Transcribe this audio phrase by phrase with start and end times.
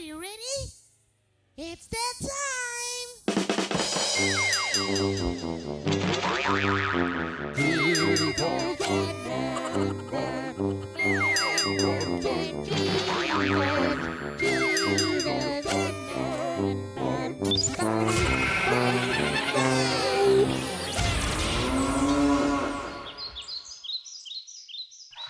[0.00, 0.32] you ready?
[1.58, 2.30] It's that time!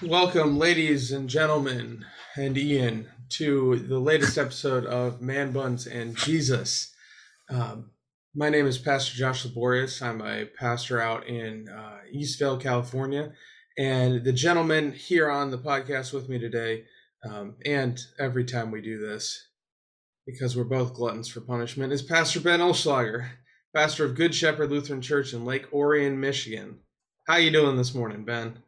[0.03, 2.05] Welcome, ladies and gentlemen,
[2.37, 6.93] and Ian, to the latest episode of Man Buns and Jesus.
[7.49, 7.91] Um,
[8.35, 10.03] my name is Pastor Josh Laborious.
[10.03, 13.33] I'm a pastor out in uh, Eastvale, California.
[13.79, 16.85] And the gentleman here on the podcast with me today,
[17.25, 19.49] um, and every time we do this,
[20.27, 23.29] because we're both gluttons for punishment, is Pastor Ben Olschlager,
[23.75, 26.81] pastor of Good Shepherd Lutheran Church in Lake Orion, Michigan.
[27.29, 28.59] How you doing this morning, Ben?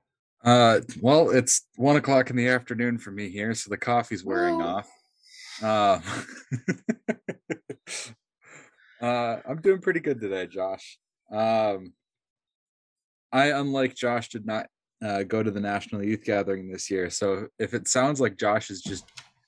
[0.44, 4.58] Uh, well, it's one o'clock in the afternoon for me here, so the coffee's wearing
[4.58, 4.68] Well.
[4.68, 4.90] off.
[5.62, 6.00] Uh,
[9.04, 10.98] uh, I'm doing pretty good today, Josh.
[11.30, 11.92] Um,
[13.30, 14.66] I, unlike Josh, did not
[15.02, 17.08] uh, go to the National Youth Gathering this year.
[17.10, 19.04] So if it sounds like Josh is just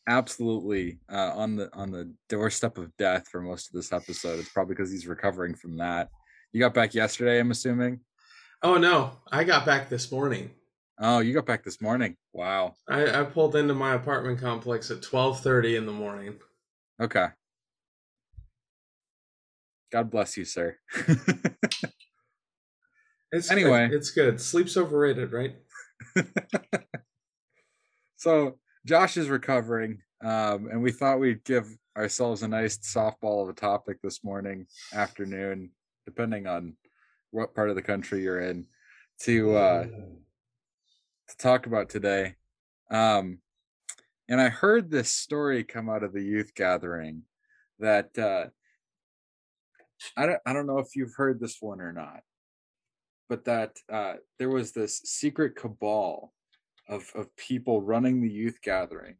[0.08, 4.48] absolutely uh, on the on the doorstep of death for most of this episode, it's
[4.50, 6.08] probably because he's recovering from that.
[6.52, 8.00] You got back yesterday, I'm assuming.
[8.62, 10.50] Oh no, I got back this morning.
[10.98, 12.16] Oh, you got back this morning.
[12.32, 12.74] Wow.
[12.88, 16.36] I, I pulled into my apartment complex at twelve thirty in the morning.
[17.00, 17.26] Okay.
[19.92, 20.76] God bless you, sir.
[23.32, 23.88] It's Anyway.
[23.88, 23.96] good.
[23.96, 24.40] it's good.
[24.40, 25.56] Sleep's overrated, right?
[28.16, 33.48] so Josh is recovering, um, and we thought we'd give ourselves a nice softball of
[33.48, 35.70] a topic this morning, afternoon,
[36.04, 36.76] depending on
[37.32, 38.66] what part of the country you're in,
[39.22, 39.86] to uh,
[41.28, 42.34] to talk about today.
[42.90, 43.38] Um,
[44.28, 47.22] and I heard this story come out of the youth gathering
[47.78, 48.46] that uh,
[50.16, 52.20] I don't I don't know if you've heard this one or not,
[53.28, 56.32] but that uh, there was this secret cabal
[56.88, 59.16] of of people running the youth gathering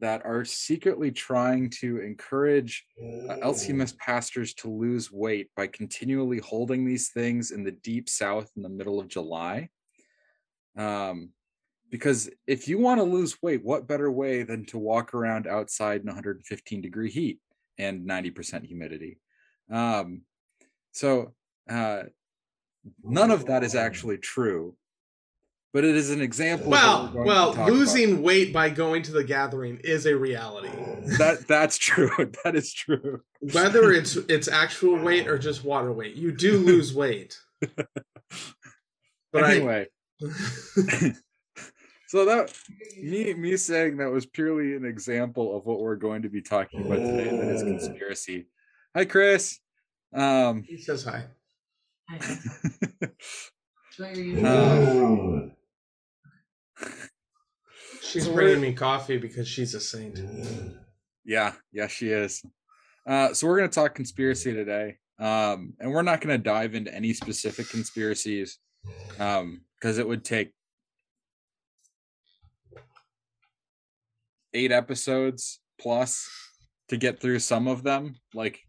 [0.00, 6.84] that are secretly trying to encourage uh, LCMS pastors to lose weight by continually holding
[6.84, 9.68] these things in the deep south in the middle of July.
[10.76, 11.30] Um,
[11.90, 16.00] because if you want to lose weight, what better way than to walk around outside
[16.00, 17.38] in 115 degree heat
[17.78, 19.18] and 90% humidity?
[19.70, 20.22] Um,
[20.92, 21.34] so
[21.68, 22.04] uh,
[23.02, 24.74] none of that is actually true,
[25.72, 26.70] but it is an example.
[26.70, 27.72] Well, we're going to well, talk about.
[27.72, 30.70] losing weight by going to the gathering is a reality.
[31.18, 32.10] that that's true.
[32.44, 33.20] That is true.
[33.40, 37.38] Whether it's it's actual weight or just water weight, you do lose weight.
[39.30, 39.88] But anyway,
[40.22, 41.14] I,
[42.08, 42.52] so that
[43.02, 46.80] me me saying that was purely an example of what we're going to be talking
[46.80, 47.30] about today.
[47.30, 48.46] That is conspiracy.
[48.96, 49.58] Hi, Chris.
[50.14, 51.24] Um, he says hi.
[54.44, 55.52] um,
[58.02, 60.18] She's So bringing me coffee because she's a saint.
[61.26, 62.42] yeah, yeah, she is.
[63.06, 66.74] Uh, so we're going to talk conspiracy today, um, and we're not going to dive
[66.74, 68.58] into any specific conspiracies
[69.10, 70.52] because it would take
[74.54, 76.28] eight episodes plus
[76.88, 78.16] to get through some of them.
[78.34, 78.60] Like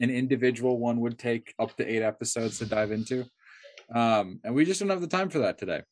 [0.00, 3.24] an individual one would take up to eight episodes to dive into,
[3.94, 5.82] um, and we just don't have the time for that today.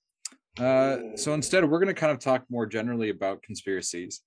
[0.59, 4.21] Uh, so instead, we're going to kind of talk more generally about conspiracies,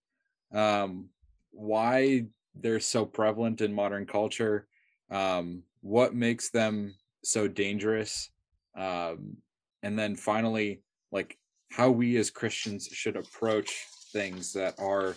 [0.53, 1.09] um,
[1.51, 2.25] why
[2.55, 4.67] they're so prevalent in modern culture,
[5.11, 8.29] um, what makes them so dangerous,
[8.77, 9.37] um,
[9.81, 10.81] and then finally,
[11.11, 11.37] like
[11.71, 15.15] how we as Christians should approach things that are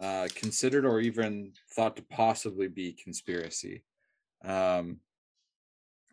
[0.00, 3.84] uh, considered or even thought to possibly be conspiracy.
[4.44, 5.00] Um,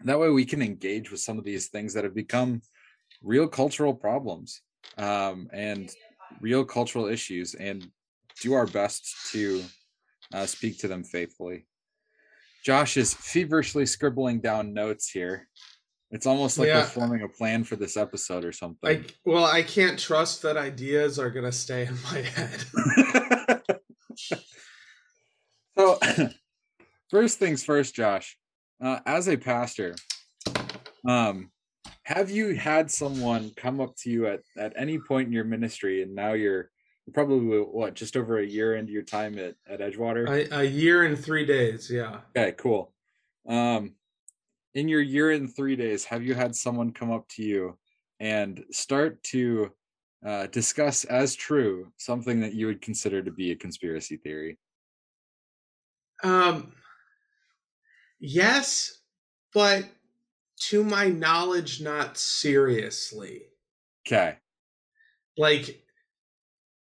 [0.04, 2.62] that way, we can engage with some of these things that have become
[3.24, 4.62] real cultural problems
[4.98, 5.90] um, and
[6.42, 7.90] real cultural issues and
[8.42, 9.64] do our best to
[10.34, 11.66] uh, speak to them faithfully.
[12.64, 15.48] Josh is feverishly scribbling down notes here.
[16.12, 16.80] It's almost like Yeah.
[16.82, 18.90] we're forming a plan for this episode or something.
[18.90, 23.62] I well, I can't trust that ideas are gonna stay in my head.
[25.78, 26.00] so,
[27.10, 28.38] first things first, Josh.
[28.82, 29.96] Uh, as a pastor,
[31.08, 31.52] um,
[32.04, 36.04] have you had someone come up to you at at any point in your ministry,
[36.04, 36.70] and now you're
[37.14, 40.26] probably what just over a year into your time at at Edgewater?
[40.52, 42.22] a, a year and three days, yeah.
[42.38, 42.94] Okay, cool.
[43.46, 43.96] Um,
[44.74, 47.78] in your year in three days, have you had someone come up to you
[48.20, 49.72] and start to
[50.26, 54.58] uh, discuss as true something that you would consider to be a conspiracy theory.
[56.24, 56.74] Um,
[58.20, 59.02] yes,
[59.54, 59.86] but
[60.70, 63.44] to my knowledge, not seriously.
[64.08, 64.38] Okay.
[65.38, 65.84] Like,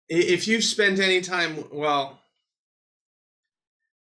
[0.10, 2.20] if you've spent any time, well,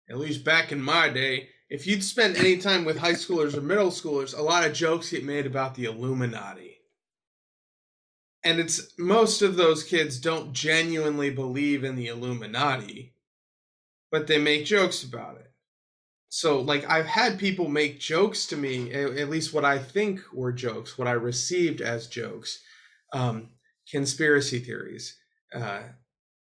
[0.10, 3.62] at least back in my day, if you'd spent any time with high schoolers or
[3.62, 6.78] middle schoolers, a lot of jokes get made about the Illuminati.
[8.44, 13.14] And it's most of those kids don't genuinely believe in the Illuminati,
[14.12, 15.52] but they make jokes about it.
[16.30, 20.52] So, like, I've had people make jokes to me, at least what I think were
[20.52, 22.62] jokes, what I received as jokes,
[23.14, 23.50] um,
[23.90, 25.18] conspiracy theories.
[25.54, 25.84] Uh,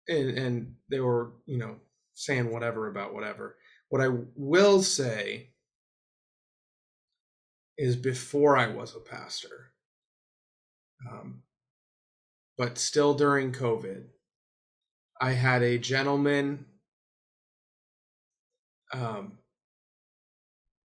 [0.08, 1.78] and, and they were, you know,
[2.14, 3.56] saying whatever about whatever.
[3.90, 5.50] What I will say
[7.78, 9.72] is before I was a pastor,
[11.10, 11.44] um,
[12.58, 14.04] but still during COVID,
[15.22, 16.66] I had a gentleman
[18.94, 19.38] um,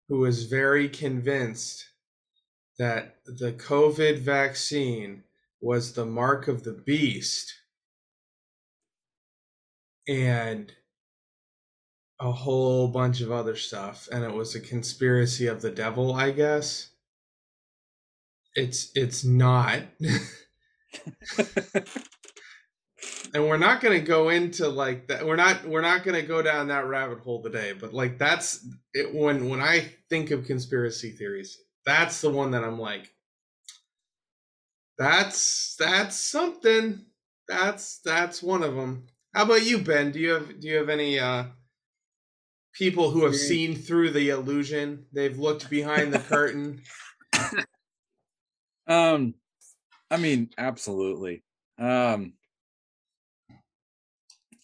[0.07, 1.85] who was very convinced
[2.77, 5.23] that the COVID vaccine
[5.61, 7.53] was the mark of the beast
[10.07, 10.71] and
[12.19, 16.31] a whole bunch of other stuff and it was a conspiracy of the devil i
[16.31, 16.89] guess.
[18.55, 19.81] It's it's not.
[23.35, 26.27] And we're not going to go into like that we're not we're not going to
[26.27, 28.63] go down that rabbit hole today but like that's
[28.93, 33.11] it when when i think of conspiracy theories that's the one that i'm like
[34.97, 37.05] that's that's something.
[37.47, 40.11] That's that's one of them how about you ben?
[40.11, 41.45] Do you have do you have any uh
[42.73, 45.05] people who have seen through the illusion.
[45.13, 46.81] They've looked behind the curtain.
[48.87, 49.35] Um,
[50.11, 51.43] I mean, absolutely.
[51.79, 52.33] Um,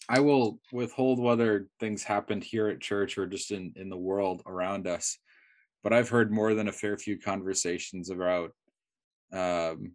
[0.08, 4.42] I will withhold whether things happened here at church or just in in the world
[4.44, 5.16] around us,
[5.82, 8.50] but I've heard more than a fair few conversations about
[9.32, 9.92] um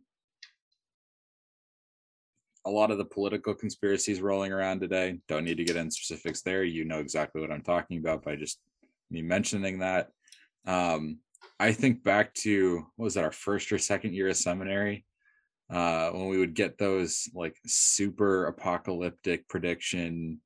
[2.66, 5.20] a lot of the political conspiracies rolling around today.
[5.28, 6.64] Don't need to get into specifics there.
[6.64, 8.60] You know exactly what I'm talking about by just
[9.12, 10.10] me mentioning that.
[10.66, 11.20] Um,
[11.60, 15.06] I think back to what was that our first or second year of seminary
[15.72, 20.40] uh when we would get those like super apocalyptic prediction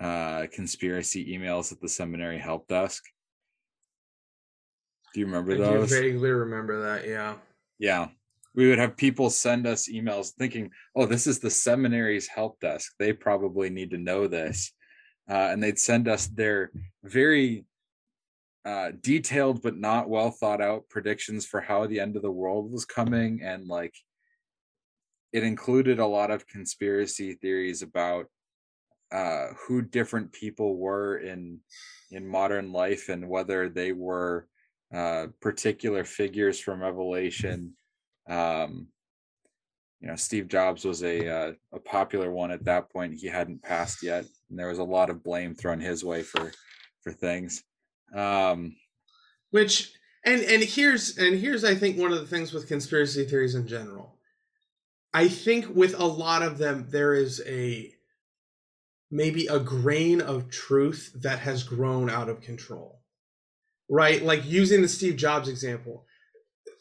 [0.00, 3.02] uh conspiracy emails at the seminary help desk.
[5.12, 5.90] Do you remember i those?
[5.90, 7.34] vaguely remember that yeah
[7.78, 8.08] Yeah.
[8.54, 12.92] We would have people send us emails thinking, oh, this is the seminary's help desk.
[12.98, 14.72] They probably need to know this.
[15.30, 16.70] Uh, and they'd send us their
[17.04, 17.64] very
[18.64, 22.72] uh, detailed but not well thought out predictions for how the end of the world
[22.72, 23.40] was coming.
[23.42, 23.94] And like
[25.32, 28.26] it included a lot of conspiracy theories about
[29.10, 31.58] uh, who different people were in
[32.10, 34.46] in modern life and whether they were
[34.94, 37.74] uh, particular figures from Revelation.
[38.28, 38.88] Um,
[40.00, 43.20] you know, Steve Jobs was a uh, a popular one at that point.
[43.20, 46.52] He hadn't passed yet, and there was a lot of blame thrown his way for
[47.02, 47.62] for things.
[48.14, 48.76] Um,
[49.50, 49.92] which
[50.24, 53.66] and and here's and here's i think one of the things with conspiracy theories in
[53.66, 54.18] general
[55.14, 57.92] i think with a lot of them there is a
[59.10, 63.00] maybe a grain of truth that has grown out of control
[63.88, 66.06] right like using the steve jobs example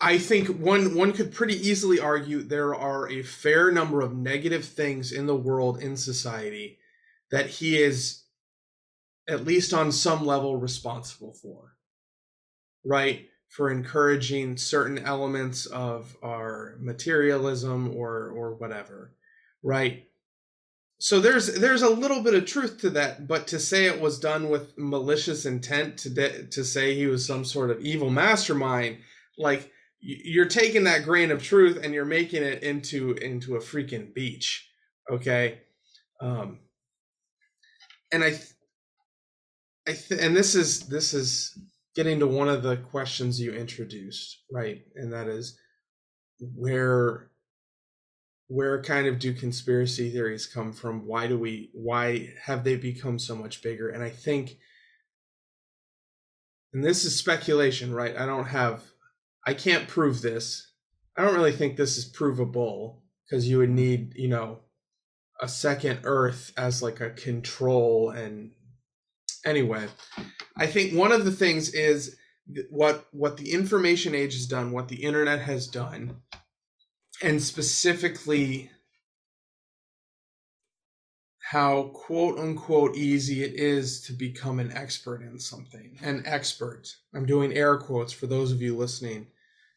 [0.02, 4.66] i think one one could pretty easily argue there are a fair number of negative
[4.66, 6.78] things in the world in society
[7.32, 8.24] that he is
[9.30, 11.72] at least on some level responsible for
[12.84, 13.28] right?
[13.50, 19.14] For encouraging certain elements of our materialism or or whatever
[19.64, 20.08] right?
[21.00, 24.20] So there's there's a little bit of truth to that but to say it was
[24.20, 29.00] done with malicious intent to de- to say he was some sort of evil mastermind
[29.38, 34.14] like you're taking that grain of truth and you're making it into into a freaking
[34.14, 34.70] beach
[35.12, 35.62] okay
[36.22, 36.60] um
[38.12, 38.54] and i th-
[39.88, 41.58] i th- and this is this is
[41.96, 44.84] getting to one of the questions you introduced, right?
[44.96, 45.58] And that is
[46.40, 47.30] where
[48.48, 51.06] where kind of do conspiracy theories come from?
[51.08, 53.90] Why do we why have they become so much bigger?
[53.90, 54.58] And I think
[56.74, 58.16] and this is speculation, right?
[58.18, 58.84] I don't have
[59.46, 60.72] I can't prove this.
[61.18, 64.60] I don't really think this is provable because you would need, you know,
[65.42, 68.52] a second earth as like a control and
[69.46, 69.88] anyway,
[70.58, 72.16] I think one of the things is
[72.70, 76.18] what what the information age has done, what the internet has done,
[77.22, 78.70] and specifically
[81.52, 86.00] how quote unquote easy it is to become an expert in something.
[86.02, 86.96] An expert.
[87.14, 89.28] I'm doing air quotes for those of you listening,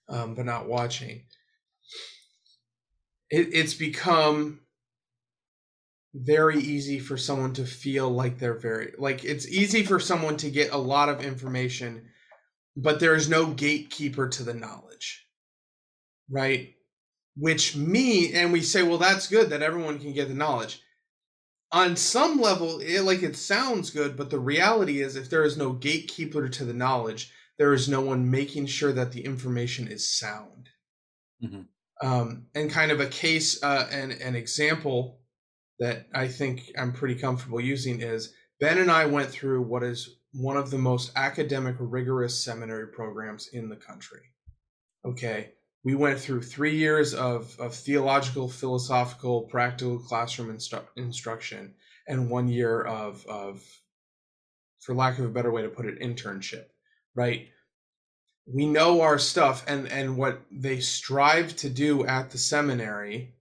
[0.09, 1.25] um, but not watching.
[3.29, 4.61] It, it's become
[6.15, 10.53] very easy for someone to feel like they're very like it's easy for someone to
[10.53, 12.07] get a lot of information
[12.77, 15.27] but there's no gatekeeper to the knowledge
[16.31, 16.77] right
[17.37, 20.84] which me and we say well that's good that everyone can get the knowledge
[21.75, 25.57] on some level it like it sounds good but the reality is if there is
[25.57, 30.09] no gatekeeper to the knowledge there is no one making sure that the information is
[30.19, 30.71] sound
[31.43, 31.67] Mhm.
[32.01, 35.21] um, and kind of a case uh, and an example
[35.81, 40.21] that I think I'm pretty comfortable using is Ben and I went through what is
[40.33, 44.21] one of the most academic rigorous seminary programs in the country.
[45.05, 45.55] Okay.
[45.85, 51.75] We went through three years of, of theological, philosophical, practical classroom instru- instruction
[52.09, 53.63] and one year of, of,
[54.81, 56.65] for lack of a better way to put it, internship,
[57.15, 57.49] right?
[58.47, 63.35] We know our stuff and, and what they strive to do at the seminary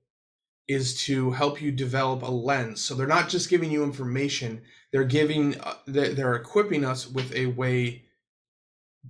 [0.68, 2.82] is to help you develop a lens.
[2.82, 7.34] So they're not just giving you information; they're giving, uh, they're, they're equipping us with
[7.36, 8.04] a way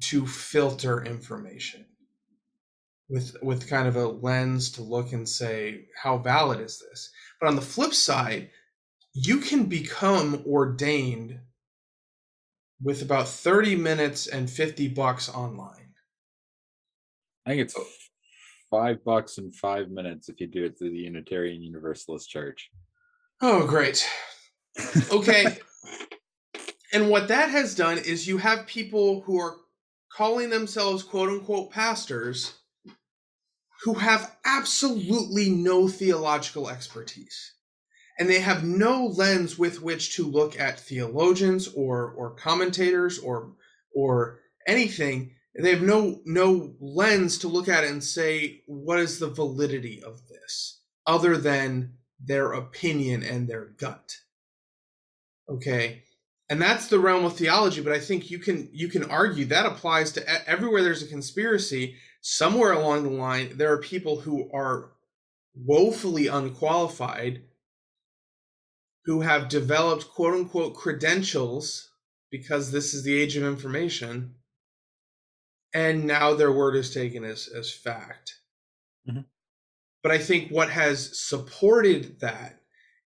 [0.01, 1.85] to filter information,
[3.09, 7.11] with with kind of a lens to look and say how valid is this.
[7.39, 8.49] But on the flip side,
[9.13, 11.39] you can become ordained
[12.81, 15.93] with about thirty minutes and fifty bucks online.
[17.45, 17.75] I think it's
[18.71, 22.69] five bucks and five minutes if you do it through the Unitarian Universalist Church.
[23.41, 24.09] Oh, great.
[25.11, 25.59] Okay.
[26.93, 29.57] and what that has done is you have people who are
[30.11, 32.53] calling themselves quote unquote pastors
[33.83, 37.53] who have absolutely no theological expertise.
[38.17, 43.53] And they have no lens with which to look at theologians or or commentators or
[43.93, 45.31] or anything.
[45.59, 50.27] They have no no lens to look at and say what is the validity of
[50.27, 54.17] this other than their opinion and their gut.
[55.49, 56.03] Okay?
[56.49, 59.65] And that's the realm of theology, but I think you can you can argue that
[59.65, 64.93] applies to everywhere there's a conspiracy, somewhere along the line there are people who are
[65.53, 67.43] woefully unqualified
[69.03, 71.91] who have developed quote unquote credentials
[72.31, 74.33] because this is the age of information
[75.73, 78.39] and now their word is taken as as fact
[79.05, 79.25] Mhm.
[80.01, 82.61] but i think what has supported that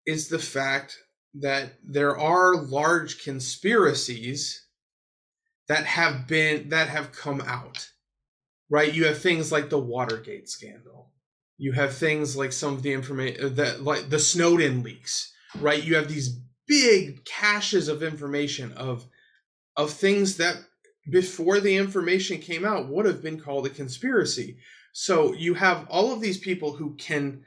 [0.06, 0.96] is the fact
[1.34, 4.68] that there are large conspiracies
[5.68, 7.90] that have been that have come out
[8.70, 8.94] right?
[8.94, 11.12] You have things like the watergate scandal.
[11.58, 15.84] You have things like some of the information uh, that like the snowden leaks right?
[15.84, 19.06] You have these big caches of information of
[19.76, 20.58] of things that
[21.10, 24.58] before the information came out would have been called a conspiracy.
[24.92, 27.44] So you have all of these people who can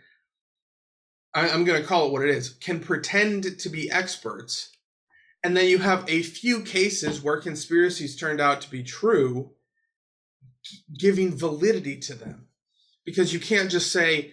[1.34, 4.76] I, i'm going to call it what it is can pretend to be experts
[5.44, 9.52] and then you have a few cases where conspiracies turned out to be true
[10.98, 12.48] giving validity to them
[13.04, 14.32] because you can't just say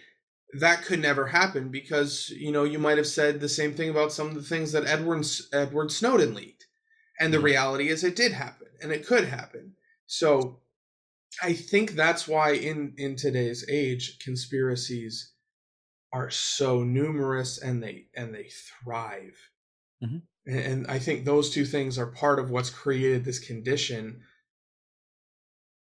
[0.59, 4.11] that could never happen because you know you might have said the same thing about
[4.11, 6.67] some of the things that Edward Edward Snowden leaked,
[7.19, 7.43] and the Mhm.
[7.43, 9.75] reality is it did happen and it could happen.
[10.05, 10.61] So
[11.43, 15.33] I think that's why in in today's age conspiracies
[16.13, 19.37] are so numerous and they and they thrive.
[20.03, 20.23] Mhm.
[20.45, 24.23] And, and I think those two things are part of what's created this condition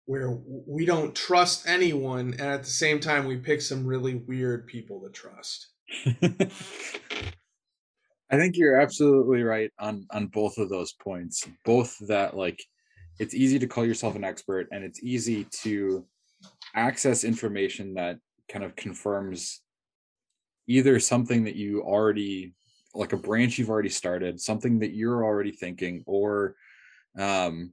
[0.07, 4.67] where we don't trust anyone and at the same time we pick some really weird
[4.67, 5.69] people to trust.
[8.29, 11.47] I think you're absolutely right on on both of those points.
[11.65, 12.63] Both that like
[13.19, 16.07] it's easy to call yourself an expert and it's easy to
[16.75, 19.63] access information that kind of confirms
[20.69, 22.55] either something that you already
[22.95, 26.55] like a branch you've already started, something that you're already thinking or
[27.19, 27.73] um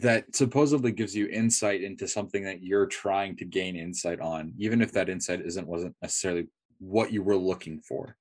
[0.00, 4.80] that supposedly gives you insight into something that you're trying to gain insight on even
[4.82, 6.46] if that insight isn't wasn't necessarily
[6.78, 8.16] what you were looking for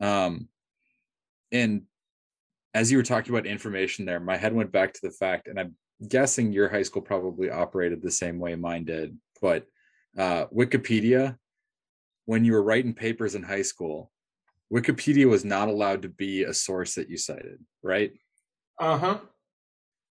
[0.00, 0.48] um
[1.52, 1.82] and
[2.74, 5.58] as you were talking about information there my head went back to the fact and
[5.58, 5.74] i'm
[6.08, 9.66] guessing your high school probably operated the same way mine did but
[10.18, 11.36] uh wikipedia
[12.26, 14.10] when you were writing papers in high school
[14.72, 18.12] wikipedia was not allowed to be a source that you cited right
[18.80, 19.18] Uh-huh.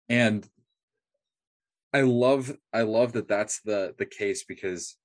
[0.08, 0.48] and
[1.94, 4.96] i love i love that that's the the case because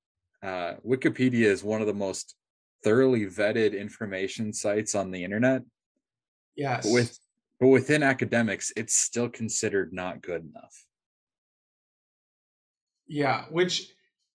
[0.43, 2.35] uh wikipedia is one of the most
[2.83, 5.61] thoroughly vetted information sites on the internet
[6.55, 6.85] Yes.
[6.85, 7.19] but with
[7.59, 10.85] but within academics it's still considered not good enough
[13.11, 13.89] Yeah, which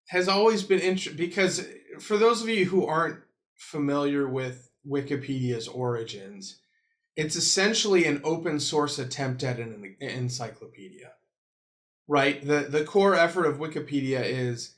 [0.08, 1.66] has always been interesting because
[2.00, 3.20] for those of you who aren't
[3.54, 6.61] familiar with Wikipedia's origins,
[7.16, 11.12] it's essentially an open source attempt at an encyclopedia.
[12.06, 12.44] Right?
[12.44, 14.75] The the core effort of Wikipedia is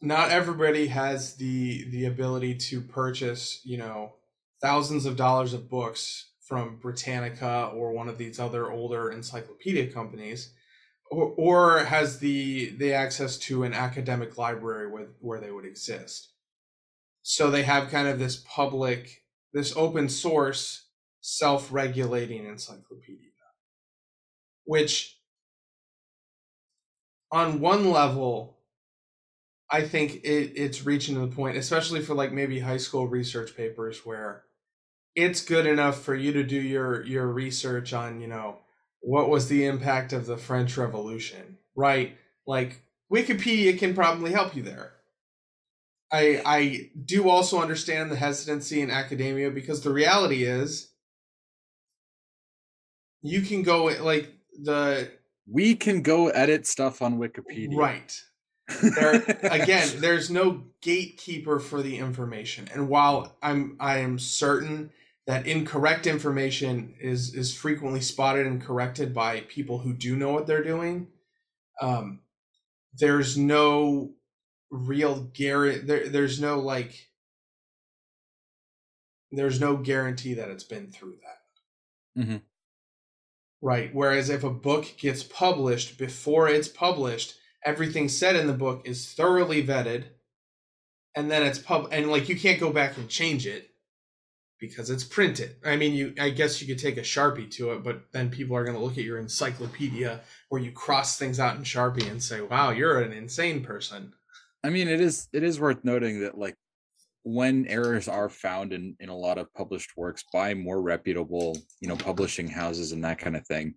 [0.00, 4.14] not everybody has the the ability to purchase, you know,
[4.60, 10.52] thousands of dollars of books from Britannica or one of these other older encyclopedia companies
[11.12, 16.30] or, or has the the access to an academic library where, where they would exist
[17.22, 20.86] so they have kind of this public this open source
[21.20, 23.28] self-regulating encyclopedia
[24.64, 25.18] which
[27.32, 28.58] on one level
[29.70, 34.06] i think it, it's reaching the point especially for like maybe high school research papers
[34.06, 34.44] where
[35.16, 38.58] it's good enough for you to do your your research on you know
[39.02, 42.16] what was the impact of the French Revolution, right?
[42.46, 44.92] Like Wikipedia can probably help you there.
[46.10, 50.90] I I do also understand the hesitancy in academia because the reality is
[53.22, 55.10] you can go like the
[55.50, 57.76] we can go edit stuff on wikipedia.
[57.76, 58.20] Right.
[58.80, 62.68] There again there's no gatekeeper for the information.
[62.72, 64.90] And while i'm i am certain
[65.26, 70.46] that incorrect information is is frequently spotted and corrected by people who do know what
[70.46, 71.08] they're doing
[71.80, 72.20] um
[72.98, 74.12] there's no
[74.70, 77.08] real guarantee there, there's no like
[79.30, 82.22] there's no guarantee that it's been through that.
[82.22, 82.42] Mhm.
[83.62, 88.82] Right whereas if a book gets published before it's published everything said in the book
[88.84, 90.04] is thoroughly vetted
[91.14, 93.72] and then it's pub and like you can't go back and change it
[94.62, 95.56] because it's printed.
[95.66, 98.56] I mean, you I guess you could take a Sharpie to it, but then people
[98.56, 102.22] are going to look at your encyclopedia where you cross things out in Sharpie and
[102.22, 104.14] say, "Wow, you're an insane person."
[104.62, 106.54] I mean, it is it is worth noting that like
[107.24, 111.88] when errors are found in in a lot of published works by more reputable, you
[111.88, 113.74] know, publishing houses and that kind of thing,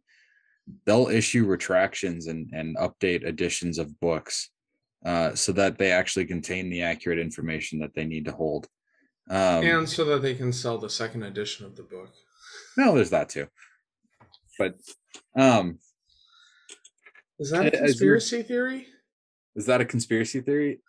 [0.86, 4.49] they'll issue retractions and and update editions of books
[5.05, 8.67] uh, so that they actually contain the accurate information that they need to hold.
[9.29, 12.10] Um, and so that they can sell the second edition of the book.
[12.77, 13.47] no, there's that too.
[14.58, 14.75] But
[15.38, 15.79] um,
[17.39, 18.88] Is that a conspiracy theory?
[19.55, 20.79] is that a conspiracy theory?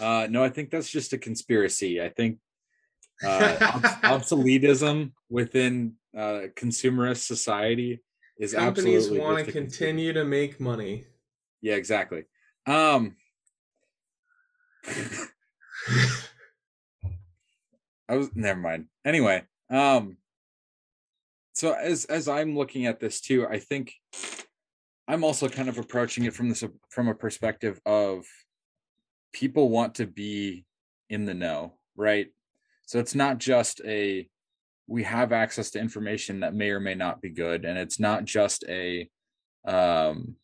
[0.00, 2.00] Uh, no, I think that's just a conspiracy.
[2.00, 2.38] I think
[3.24, 3.56] uh,
[4.02, 8.02] obsoletism within uh, consumerist society
[8.38, 11.04] is Companies want to continue to make money.
[11.60, 12.24] Yeah, exactly.
[12.66, 13.16] Um,
[18.08, 18.86] I was never mind.
[19.04, 20.16] Anyway, um,
[21.54, 23.92] so as as I'm looking at this too, I think
[25.06, 28.24] I'm also kind of approaching it from this from a perspective of
[29.32, 30.64] people want to be
[31.08, 32.28] in the know, right?
[32.86, 34.28] So it's not just a
[34.86, 38.24] we have access to information that may or may not be good, and it's not
[38.24, 39.08] just a
[39.66, 40.36] um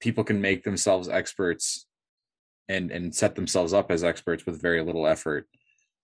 [0.00, 1.86] people can make themselves experts
[2.68, 5.46] and and set themselves up as experts with very little effort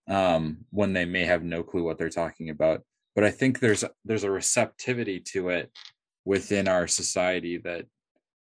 [0.08, 2.82] um when they may have no clue what they're talking about
[3.14, 5.70] but i think there's there's a receptivity to it
[6.24, 7.84] within our society that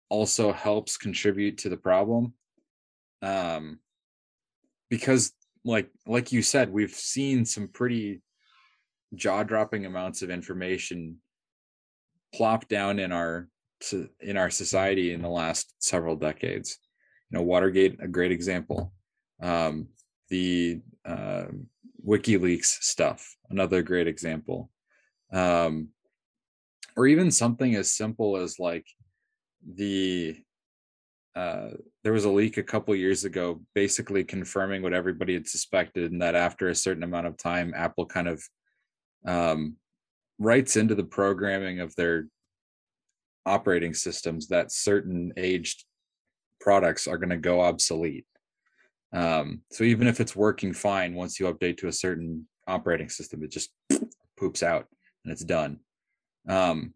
[0.10, 2.34] also helps contribute to the problem.
[3.22, 3.80] Um
[4.90, 8.22] because like like you said we've seen some pretty
[9.16, 11.18] jaw-dropping amounts of information
[12.34, 13.48] plop down in our
[14.22, 16.78] in our society in the last several decades.
[17.30, 18.94] You know watergate a great example.
[19.42, 19.90] Um,
[20.30, 21.46] the uh,
[22.06, 24.70] wikileaks stuff another great example.
[25.32, 25.90] Um,
[26.96, 28.86] or even something as simple as like
[29.74, 30.38] the
[31.36, 31.72] uh,
[32.04, 36.22] there was a leak a couple years ago basically confirming what everybody had suspected and
[36.22, 38.42] that after a certain amount of time apple kind of
[39.28, 39.76] um,
[40.40, 42.28] writes into the programming of their
[43.46, 45.84] operating systems that certain aged
[46.60, 48.26] products are going to go obsolete.
[49.14, 53.44] Um, so even if it's working fine, once you update to a certain operating system,
[53.44, 53.70] it just
[54.38, 54.88] poops out
[55.24, 55.80] and it's done.
[56.50, 56.94] Um,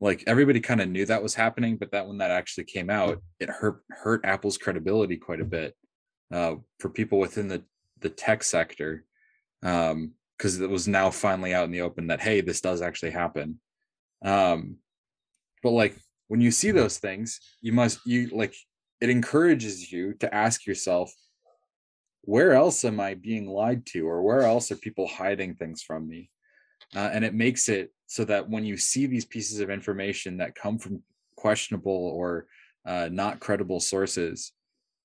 [0.00, 3.22] like everybody kind of knew that was happening, but that when that actually came out,
[3.40, 5.74] it hurt hurt Apple's credibility quite a bit
[6.32, 7.64] uh, for people within the
[8.00, 9.04] the tech sector,
[9.60, 13.58] because it was now finally out in the open that hey, this does actually happen.
[14.22, 14.76] Um,
[15.62, 15.96] but like
[16.28, 18.54] when you see those things, you must you like
[19.00, 21.12] it encourages you to ask yourself
[22.22, 26.08] where else am I being lied to, or where else are people hiding things from
[26.08, 26.28] me?
[26.94, 30.54] Uh, and it makes it so that when you see these pieces of information that
[30.54, 31.02] come from
[31.36, 32.46] questionable or
[32.86, 34.52] uh, not credible sources,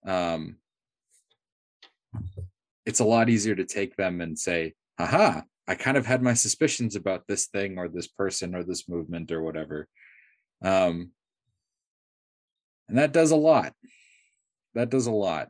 [0.05, 0.57] um,
[2.86, 5.43] it's a lot easier to take them and say, "Aha!
[5.67, 9.31] I kind of had my suspicions about this thing or this person or this movement
[9.31, 9.88] or whatever."
[10.63, 11.12] Um,
[12.88, 13.73] and that does a lot.
[14.75, 15.49] That does a lot.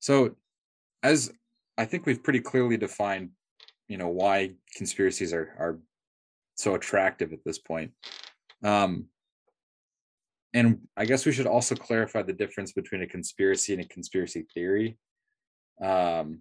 [0.00, 0.36] So,
[1.02, 1.32] as
[1.78, 3.30] I think we've pretty clearly defined,
[3.88, 5.78] you know, why conspiracies are are
[6.56, 7.92] so attractive at this point.
[8.62, 9.06] Um,
[10.54, 14.46] and I guess we should also clarify the difference between a conspiracy and a conspiracy
[14.54, 14.96] theory.
[15.82, 16.40] Um,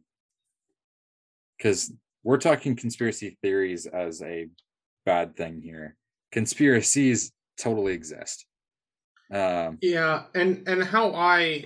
[1.58, 4.48] because we're talking conspiracy theories as a
[5.06, 5.96] bad thing here.
[6.32, 8.46] Conspiracies totally exist.
[9.32, 11.66] Um, yeah, and and how I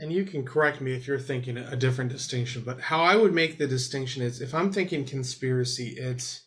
[0.00, 3.34] and you can correct me if you're thinking a different distinction, but how I would
[3.34, 6.42] make the distinction is if I'm thinking conspiracy, it's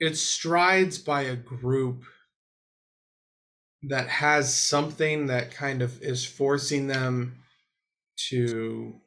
[0.00, 2.04] it strides by a group
[3.88, 7.42] that has something that kind of is forcing them
[8.28, 9.00] to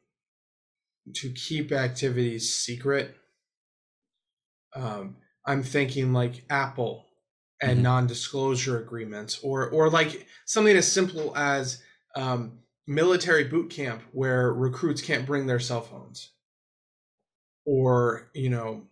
[1.14, 3.16] to keep activities secret.
[4.74, 7.06] Um, I'm thinking like Apple
[7.62, 7.82] and Mhm.
[7.82, 11.82] non-disclosure agreements, or or like something as simple as
[12.16, 16.32] um, military boot camp where recruits can't bring their cell phones,
[17.64, 18.82] or you know,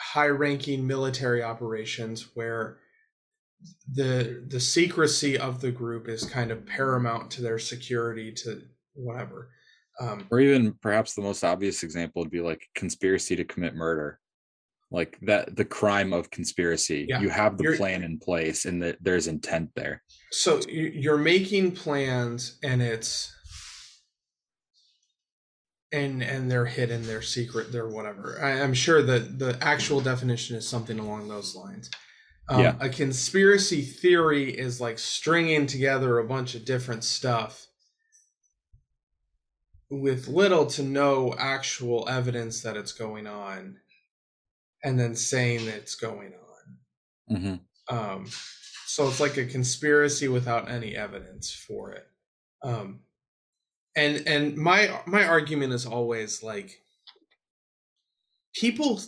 [0.00, 2.78] high-ranking military operations where
[3.92, 8.62] the the secrecy of the group is kind of paramount to their security to
[8.94, 9.50] whatever.
[10.00, 14.20] Um, or even perhaps the most obvious example would be like conspiracy to commit murder
[14.90, 17.06] like that the crime of conspiracy.
[17.08, 17.20] Yeah.
[17.20, 20.02] you have the You're- plan in place and that there's intent there.
[20.32, 23.32] So you- you're making plans and it's
[25.92, 28.38] and and they're hidden they're secret they're whatever.
[28.42, 31.90] I, i'm sure that the actual definition is something along those lines.
[32.50, 32.76] Um, Yeah.
[32.80, 37.66] a conspiracy theory is like stringing together a bunch of different stuff
[39.90, 43.78] with little to no actual evidence that it's going on
[44.84, 46.32] and then saying that it's going
[47.30, 47.96] on mm-hmm.
[47.96, 48.26] um,
[48.88, 52.06] so it's like a conspiracy without any evidence for it.
[52.64, 53.00] Um,
[53.94, 56.82] and and my my argument is always like
[58.56, 59.00] people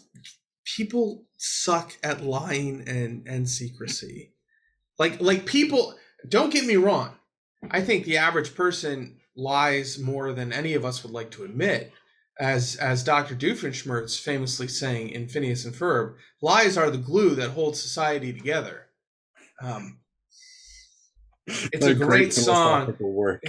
[0.64, 4.34] people suck at lying and and secrecy.
[4.96, 5.96] Like like people
[6.28, 7.16] don't get me wrong.
[7.70, 11.90] I think the average person lies more than any of us would like to admit.
[12.40, 13.34] As as Dr.
[13.34, 18.86] Doofenshmirtz famously saying in Phineas and Ferb, lies are the glue that holds society together.
[19.62, 19.98] Um,
[21.46, 22.96] it's a great song.
[22.98, 23.42] work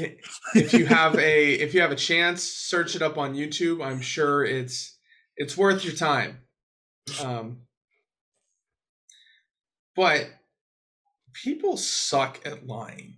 [0.54, 3.84] If you have a if you have a chance, search it up on YouTube.
[3.84, 4.98] I'm sure it's
[5.38, 6.40] it's worth your time.
[7.24, 7.62] Um,
[9.96, 10.30] but
[11.34, 13.18] people suck at lying.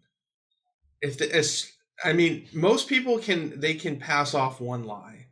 [1.01, 1.71] If the, as,
[2.03, 5.22] I mean, most people can they can pass off one lie,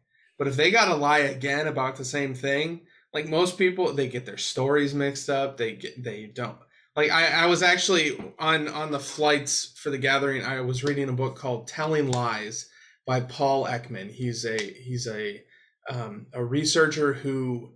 [0.41, 2.81] but if they got to lie again about the same thing,
[3.13, 5.55] like most people, they get their stories mixed up.
[5.55, 6.57] They get they don't
[6.95, 7.11] like.
[7.11, 10.43] I I was actually on on the flights for the gathering.
[10.43, 12.67] I was reading a book called Telling Lies
[13.05, 14.09] by Paul Ekman.
[14.09, 15.43] He's a he's a
[15.87, 17.73] um, a researcher who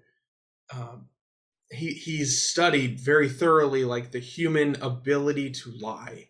[0.73, 1.09] um,
[1.69, 6.29] he he's studied very thoroughly like the human ability to lie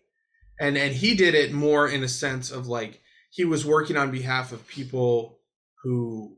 [0.59, 4.11] and and he did it more in a sense of like he was working on
[4.11, 5.34] behalf of people
[5.85, 6.35] who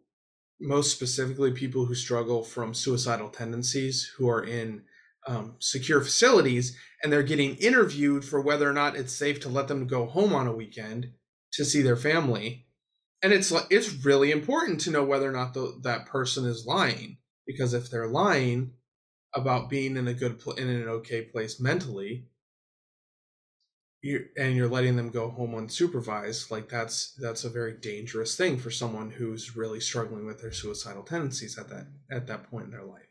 [0.60, 4.84] most specifically people who struggle from suicidal tendencies who are in
[5.26, 9.70] um, secure facilities and they're getting interviewed for whether or not it's safe to let
[9.70, 11.12] them go home on a weekend
[11.54, 12.66] to see their family.
[13.24, 16.66] And it's like it's really important to know whether or not the, that person is
[16.66, 18.72] lying because if they're lying
[19.34, 22.26] about being in a good pl- in an okay place mentally
[24.02, 28.58] you and you're letting them go home unsupervised like that's that's a very dangerous thing
[28.58, 32.72] for someone who's really struggling with their suicidal tendencies at that at that point in
[32.72, 33.08] their life.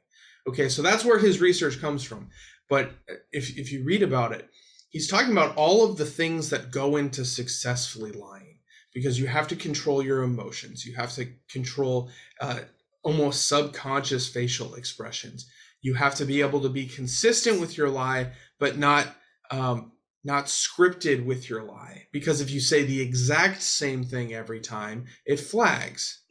[0.49, 2.29] Okay so that's where his research comes from.
[2.69, 2.93] But
[3.33, 4.49] if if you read about it
[4.91, 8.59] he's talking about all of the things that go into successfully lying
[8.95, 10.87] because you have to control your emotions.
[10.87, 12.09] You have to control
[12.41, 12.61] uh,
[13.03, 15.51] almost subconscious facial expressions.
[15.83, 19.07] You have to be able to be consistent with your lie but not
[19.51, 19.93] um,
[20.27, 22.09] not scripted with your lie.
[22.13, 26.25] Because if you say the exact same thing every time it flags.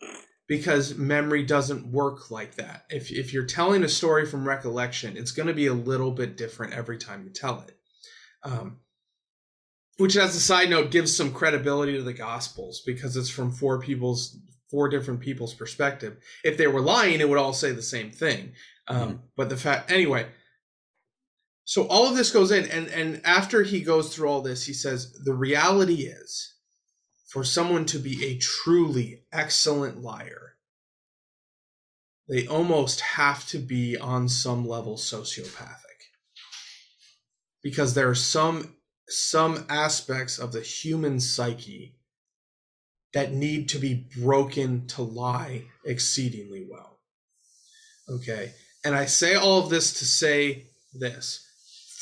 [0.48, 2.84] Because memory doesn't work like that.
[2.92, 6.38] If, if you're telling a story from recollection it's going to be a little bit
[6.38, 7.76] different every time you tell it.
[8.44, 8.78] Um,
[9.98, 13.80] which as a side note gives some credibility to the gospels because it's from four
[13.80, 14.38] people's
[14.70, 16.18] four different people's perspective.
[16.44, 18.52] If they were lying it would all say the same thing.
[18.88, 19.20] Um, Mhm.
[19.38, 20.28] but the fact anyway
[21.65, 24.73] so all of this goes in and and after he goes through all this he
[24.73, 26.56] says the reality is
[27.28, 30.56] for someone to be a truly excellent liar
[32.30, 35.86] they almost have to be on some level sociopathic
[37.65, 38.75] because there are some
[39.10, 41.95] some aspects of the human psyche
[43.13, 46.99] that need to be broken to lie exceedingly well.
[48.10, 48.54] Okay.
[48.84, 51.45] And I say all of this to say this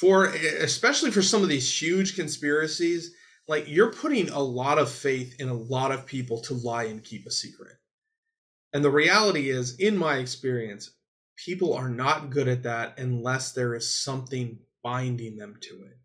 [0.03, 3.15] for especially for some of these huge conspiracies,
[3.47, 7.01] like you're putting a lot of faith in a lot of people to lie and
[7.01, 7.77] keep a secret.
[8.73, 10.91] And the reality is, in my experience,
[11.37, 15.97] people are not good at that unless there is something binding them to it.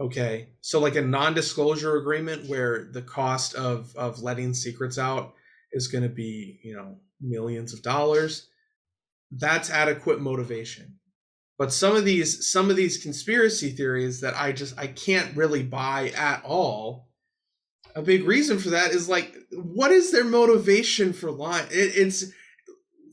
[0.00, 0.48] Okay.
[0.62, 5.34] So like a non-disclosure agreement where the cost of of letting secrets out
[5.70, 8.48] is going to be, you know, millions of dollars,
[9.30, 10.98] that's adequate motivation.
[11.64, 15.62] But some of these some of these conspiracy theories that I just I can't really
[15.62, 17.08] buy at all.
[17.96, 21.66] A big reason for that is like what is their motivation for lying?
[21.70, 22.26] It, it's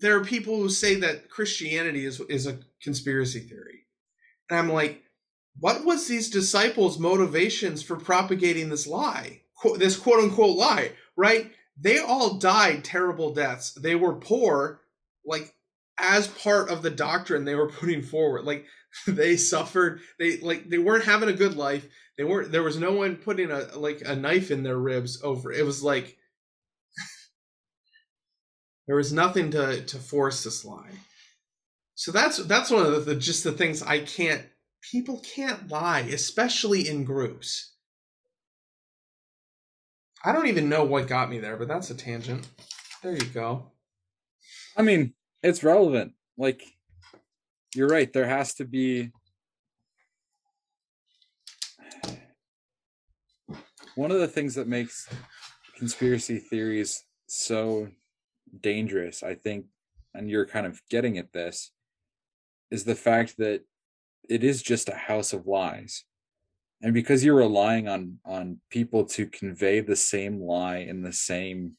[0.01, 3.85] there are people who say that Christianity is is a conspiracy theory.
[4.49, 5.01] And I'm like,
[5.57, 11.53] what was these disciples' motivations for propagating this lie, Qu- this quote unquote lie, right?
[11.79, 13.71] They all died terrible deaths.
[13.75, 14.81] They were poor,
[15.25, 15.55] like
[16.01, 18.43] as part of the doctrine they were putting forward.
[18.43, 18.65] Like
[19.07, 21.87] they suffered, they like they weren't having a good life.
[22.17, 22.51] They weren't.
[22.51, 25.51] There was no one putting a like a knife in their ribs over.
[25.51, 26.17] It was like
[28.87, 30.91] there was nothing to to force this lie.
[31.95, 34.43] So that's that's one of the, the just the things I can't
[34.81, 37.73] people can't lie, especially in groups.
[40.23, 42.47] I don't even know what got me there, but that's a tangent.
[43.01, 43.71] There you go.
[44.77, 46.13] I mean, it's relevant.
[46.37, 46.63] Like,
[47.75, 48.11] you're right.
[48.11, 49.11] There has to be.
[53.95, 55.07] One of the things that makes
[55.77, 57.89] conspiracy theories so
[58.61, 59.65] dangerous, I think,
[60.13, 61.71] and you're kind of getting at this,
[62.69, 63.61] is the fact that
[64.29, 66.05] it is just a house of lies.
[66.81, 71.73] And because you're relying on on people to convey the same lie in the same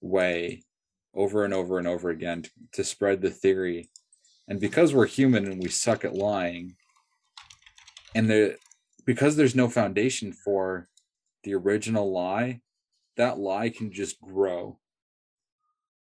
[0.00, 0.62] way
[1.14, 3.90] over and over and over again to, to spread the theory
[4.48, 6.74] and because we're human and we suck at lying
[8.14, 8.56] and the
[9.04, 10.88] because there's no foundation for
[11.44, 12.60] the original lie
[13.16, 14.78] that lie can just grow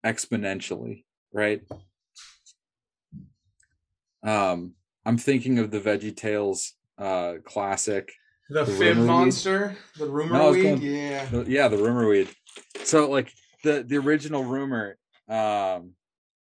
[0.05, 1.63] exponentially right
[4.25, 4.73] um
[5.07, 8.13] i'm thinking of the veggie tales uh classic
[8.51, 9.05] The, The fib weed?
[9.07, 10.63] monster, the rumor No, weed.
[10.63, 11.25] going- yeah.
[11.27, 12.29] The- yeah the rumor weed
[12.83, 14.97] so like the the original rumor
[15.29, 15.93] um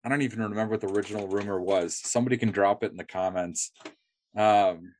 [0.04, 1.96] i don't even remember what the original rumor was.
[1.96, 3.72] Somebody can drop it in the comments.
[4.36, 4.94] Um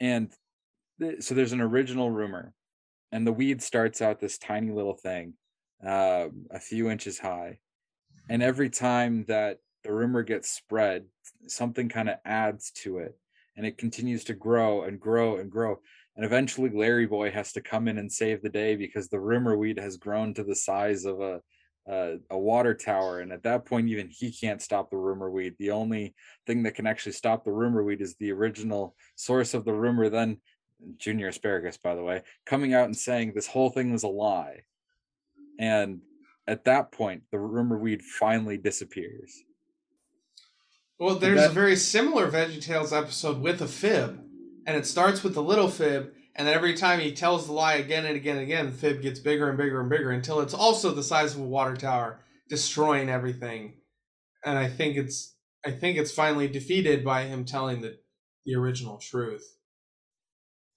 [0.00, 0.32] and
[1.00, 2.52] th- so there's an original rumor
[3.10, 5.34] and the weed starts out this tiny little thing
[5.84, 7.58] um a few inches high.
[8.30, 11.06] And every time that the rumor gets spread
[11.46, 13.18] something kind of adds to it
[13.56, 15.80] and it continues to grow and grow and grow
[16.18, 19.56] and eventually Larry Boy has to come in and save the day because the rumor
[19.56, 21.40] weed has grown to the size of a
[21.90, 25.54] a, a water tower, and at that point, even he can't stop the rumor weed.
[25.58, 26.14] The only
[26.46, 30.10] thing that can actually stop the rumor weed is the original source of the rumor.
[30.10, 30.38] Then
[30.98, 34.64] Junior Asparagus, by the way, coming out and saying this whole thing was a lie,
[35.58, 36.00] and
[36.46, 39.32] at that point, the rumor weed finally disappears.
[40.98, 44.27] Well, there's that- a very similar VeggieTales episode with a fib,
[44.68, 47.76] and it starts with the little fib, and then every time he tells the lie
[47.76, 50.52] again and again and again, the fib gets bigger and bigger and bigger until it's
[50.52, 53.72] also the size of a water tower, destroying everything.
[54.44, 57.98] And I think it's I think it's finally defeated by him telling the
[58.44, 59.56] the original truth.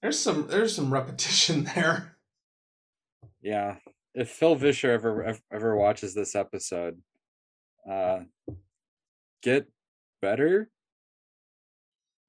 [0.00, 2.16] There's some there's some repetition there.
[3.42, 3.76] Yeah,
[4.14, 7.02] if Phil Vischer ever ever, ever watches this episode,
[7.88, 8.20] uh,
[9.42, 9.68] get
[10.22, 10.70] better.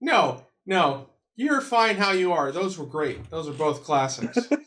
[0.01, 2.51] No, no, you're fine how you are.
[2.51, 3.29] Those were great.
[3.29, 4.37] Those are both classics.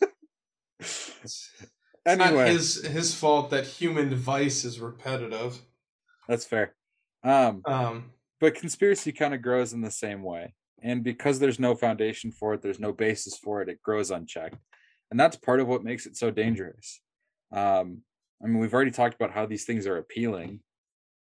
[0.80, 5.60] It's not Anyway, his his fault that human vice is repetitive.
[6.28, 6.74] that's fair.
[7.24, 11.74] Um, Um, but conspiracy kind of grows in the same way, and because there's no
[11.74, 13.68] foundation for it, there's no basis for it.
[13.68, 14.56] It grows unchecked,
[15.10, 17.00] and that's part of what makes it so dangerous.
[17.50, 18.02] Um,
[18.42, 20.60] I mean, we've already talked about how these things are appealing,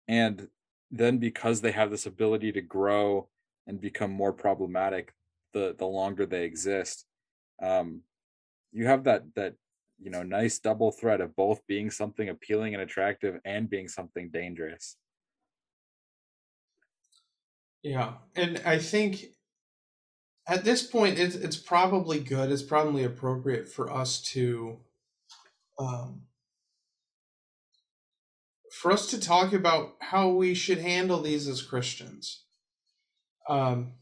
[0.08, 0.48] and
[0.90, 3.30] then because they have this ability to grow
[3.68, 5.14] and become more problematic,
[5.54, 7.06] the the longer they exist,
[7.62, 8.02] um,
[8.72, 9.56] you have that that
[10.02, 14.30] you know nice double threat of both being something appealing and attractive and being something
[14.32, 14.98] dangerous
[17.84, 19.26] Yeah, and I think
[20.48, 22.52] at this point it's it's probably good.
[22.52, 24.80] It's probably appropriate for us to
[25.80, 26.24] um
[28.72, 32.46] for us to talk about how we should handle these as Christians.
[33.50, 33.94] Um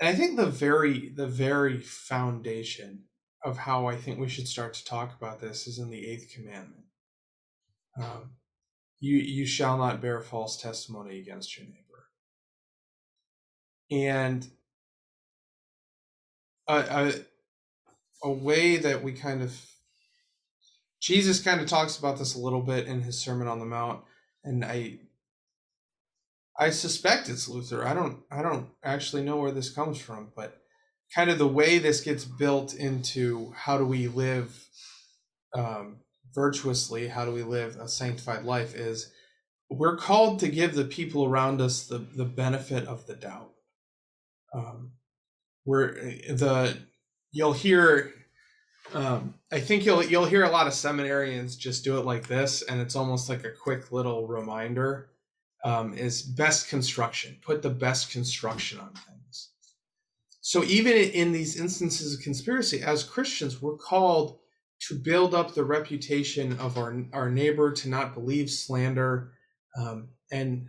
[0.00, 3.04] and I think the very the very foundation
[3.44, 6.32] of how I think we should start to talk about this is in the eighth
[6.34, 6.84] commandment.
[8.00, 8.30] Um,
[9.00, 12.08] you you shall not bear false testimony against your neighbor
[13.90, 14.48] and
[16.68, 17.12] a, a,
[18.24, 19.58] a way that we kind of
[21.00, 24.02] jesus kind of talks about this a little bit in his sermon on the mount
[24.44, 24.98] and i
[26.58, 30.60] i suspect it's luther i don't i don't actually know where this comes from but
[31.14, 34.68] kind of the way this gets built into how do we live
[35.54, 35.96] um,
[36.34, 39.12] virtuously how do we live a sanctified life is
[39.70, 43.52] we're called to give the people around us the, the benefit of the doubt
[44.54, 44.92] um,
[45.64, 46.76] where eh, the
[47.32, 48.12] you'll hear
[48.94, 52.62] um, I think you'll you'll hear a lot of seminarians just do it like this,
[52.62, 55.10] and it's almost like a quick little reminder.
[55.64, 57.36] Um, is best construction.
[57.42, 59.50] Put the best construction on things.
[60.40, 64.38] So even in these instances of conspiracy, as Christians, we're called
[64.88, 69.32] to build up the reputation of our our neighbor, to not believe slander,
[69.76, 70.68] um, and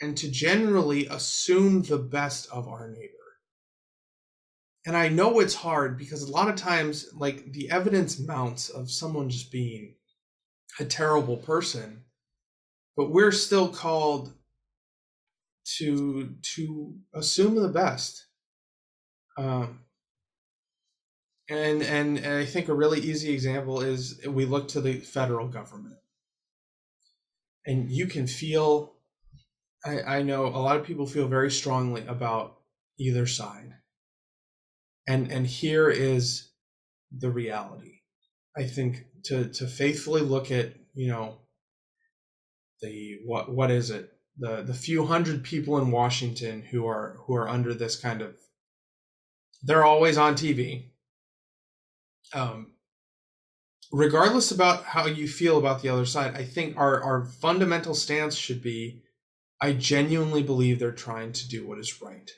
[0.00, 3.12] and to generally assume the best of our neighbor.
[4.84, 8.90] And I know it's hard because a lot of times, like the evidence mounts of
[8.90, 9.94] someone just being
[10.80, 12.04] a terrible person,
[12.96, 14.34] but we're still called
[15.78, 18.26] to to assume the best.
[19.38, 19.80] Um,
[21.48, 25.48] and, and and I think a really easy example is we look to the federal
[25.48, 25.98] government,
[27.66, 28.94] and you can feel
[29.84, 32.58] I, I know a lot of people feel very strongly about
[32.98, 33.74] either side.
[35.08, 36.50] And and here is
[37.10, 38.00] the reality.
[38.56, 41.38] I think to to faithfully look at, you know,
[42.82, 44.10] the what what is it?
[44.38, 48.36] The the few hundred people in Washington who are who are under this kind of
[49.62, 50.90] they're always on TV.
[52.34, 52.72] Um
[53.92, 58.34] regardless about how you feel about the other side, I think our our fundamental stance
[58.36, 59.02] should be
[59.62, 62.28] I genuinely believe they're trying to do what is right.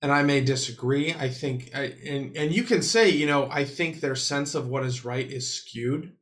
[0.00, 1.12] And I may disagree.
[1.12, 4.68] I think, I, and and you can say, you know, I think their sense of
[4.68, 6.12] what is right is skewed.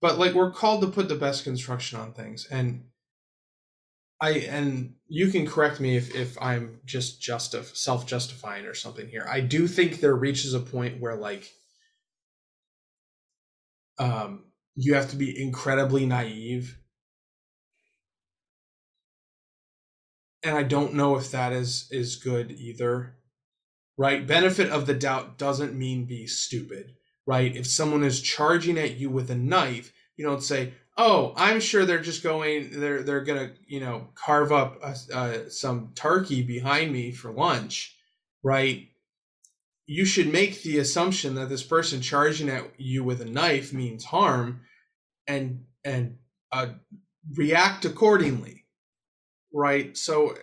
[0.00, 2.84] But like we're called to put the best construction on things, and
[4.20, 9.08] I and you can correct me if if I'm just justif- self justifying or something
[9.08, 9.26] here.
[9.28, 11.50] I do think there reaches a point where like
[13.98, 14.44] um
[14.76, 16.78] you have to be incredibly naive
[20.42, 23.16] and I don't know if that is is good either.
[23.96, 24.26] Right?
[24.26, 26.94] Benefit of the doubt doesn't mean be stupid,
[27.28, 27.54] right?
[27.54, 31.84] If someone is charging at you with a knife, you don't say, "Oh, I'm sure
[31.84, 36.90] they're just going they're they're to, you know, carve up a, uh, some turkey behind
[36.90, 37.94] me for lunch."
[38.42, 38.88] Right?
[39.84, 44.04] You should make the assumption that this person charging at you with a knife means
[44.04, 44.62] harm
[45.26, 46.16] and and
[46.50, 46.68] uh,
[47.36, 48.64] react accordingly
[49.52, 50.34] right so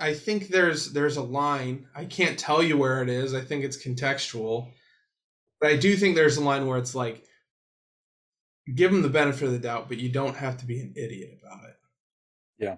[0.00, 1.86] i think there's there's a line.
[1.94, 3.34] I can't tell you where it is.
[3.34, 4.72] I think it's contextual.
[5.60, 7.24] But i do think there's a line where it's like
[8.74, 11.38] give them the benefit of the doubt but you don't have to be an idiot
[11.42, 11.76] about it.
[12.58, 12.76] Yeah.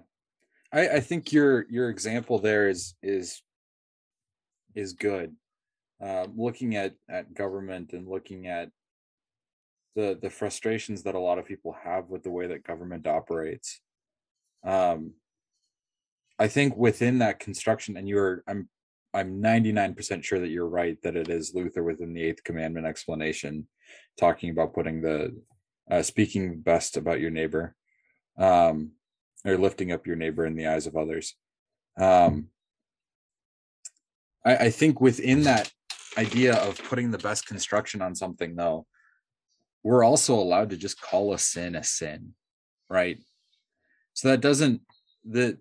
[0.71, 3.41] I i think your your example there is is
[4.75, 5.35] is good.
[6.01, 8.69] Uh, looking at at government and looking at
[9.95, 13.79] the the frustrations that a lot of people have with the way that government operates.
[14.63, 15.13] Um
[16.43, 18.67] i think within that construction and you're i'm
[19.13, 23.67] i'm 99% sure that you're right that it is luther within the eighth commandment explanation
[24.19, 25.33] talking about putting the
[25.89, 27.75] uh, speaking best about your neighbor
[28.37, 28.91] um
[29.45, 31.35] or lifting up your neighbor in the eyes of others.
[31.99, 32.47] Um
[34.45, 35.71] I, I think within that
[36.17, 38.85] idea of putting the best construction on something though
[39.83, 42.33] we're also allowed to just call a sin a sin
[42.89, 43.19] right?
[44.13, 44.81] So that doesn't
[45.25, 45.57] the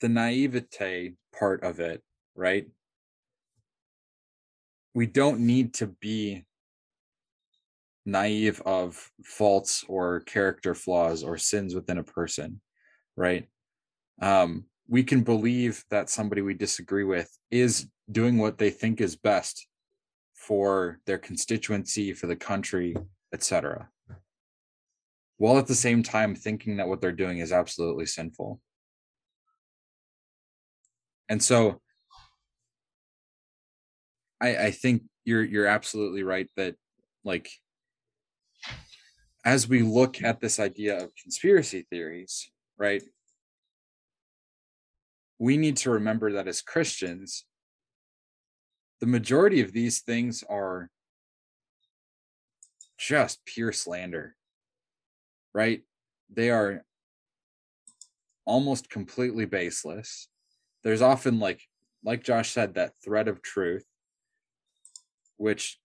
[0.00, 2.02] the naivete part of it
[2.34, 2.66] right
[4.94, 6.44] we don't need to be
[8.04, 12.60] naive of faults or character flaws or sins within a person
[13.16, 13.48] right
[14.22, 19.16] um we can believe that somebody we disagree with is doing what they think is
[19.16, 19.66] best
[20.34, 22.94] for their constituency, for the country,
[23.32, 23.88] etc.
[25.38, 28.60] While at the same time thinking that what they're doing is absolutely sinful.
[31.28, 31.80] And so
[34.40, 36.76] I, I think you're you're absolutely right that
[37.24, 37.50] like
[39.44, 43.02] as we look at this idea of conspiracy theories, right?
[45.38, 47.44] We need to remember that as Christians,
[49.00, 50.90] the majority of these things are
[52.98, 54.34] just pure slander,
[55.54, 55.82] right?
[56.32, 56.84] They are
[58.46, 60.28] almost completely baseless.
[60.86, 61.60] There's often like
[62.04, 63.84] like Josh said that thread of truth
[65.36, 65.80] which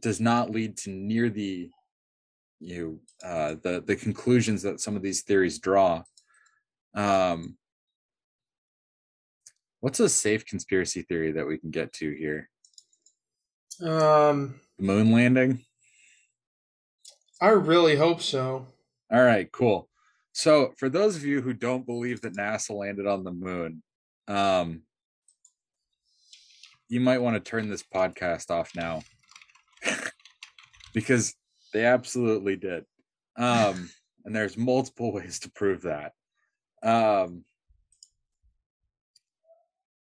[0.00, 1.70] does not lead to near the
[2.58, 6.02] you know, uh, the the conclusions that some of these theories draw.
[6.94, 7.58] Um,
[9.80, 12.48] what's a safe conspiracy theory that we can get to here?
[13.82, 15.62] Um, The moon landing.
[17.42, 18.66] I really hope so.
[19.12, 19.90] All right, cool.
[20.32, 23.82] So, for those of you who don't believe that NASA landed on the moon,
[24.28, 24.82] um,
[26.88, 29.02] you might want to turn this podcast off now
[30.94, 31.34] because
[31.72, 32.84] they absolutely did.
[33.36, 33.90] Um,
[34.24, 36.12] and there's multiple ways to prove that.
[36.82, 37.44] Um,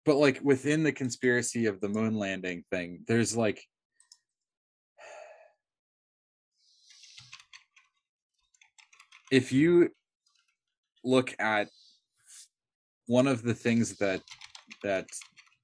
[0.05, 3.63] but like within the conspiracy of the moon landing thing, there's like
[9.31, 9.91] if you
[11.05, 11.69] look at
[13.07, 14.23] one of the things that
[14.83, 15.07] that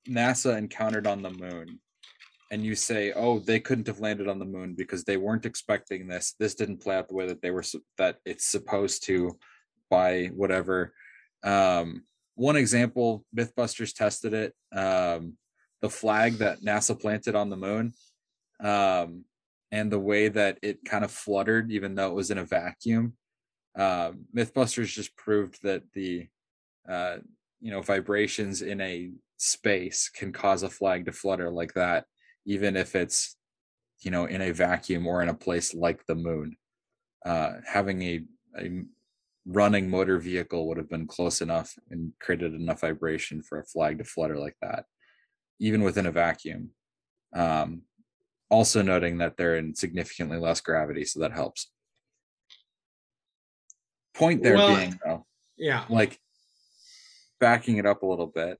[0.09, 1.81] NASA encountered on the moon
[2.53, 6.07] and you say, "Oh, they couldn't have landed on the moon because they weren't expecting
[6.07, 6.35] this.
[6.39, 7.65] This didn't play out the way that they were
[7.97, 9.39] that it's supposed to
[9.91, 10.93] by whatever."
[11.43, 14.55] Um, one example, MythBusters tested it.
[14.71, 15.39] Um,
[15.81, 17.95] the flag that NASA planted on the moon,
[18.61, 19.25] um,
[19.71, 23.15] and the way that it kind of fluttered, even though it was in a vacuum.
[23.75, 26.29] Uh, MythBusters just proved that the
[26.89, 27.17] uh,
[27.61, 32.05] you know vibrations in a space can cause a flag to flutter like that
[32.47, 33.37] even if it's
[34.01, 36.57] you know in a vacuum or in a place like the moon.
[37.25, 38.21] Uh, having a,
[38.59, 38.83] a
[39.47, 43.99] running motor vehicle would have been close enough and created enough vibration for a flag
[43.99, 44.85] to flutter like that
[45.61, 46.71] even within a vacuum.
[47.35, 47.83] Um,
[48.51, 51.71] also noting that they're in significantly less gravity so that helps.
[54.15, 55.27] Point there Well, being though
[55.57, 55.87] Yeah.
[55.89, 56.19] like
[57.43, 58.57] backing it up a little bit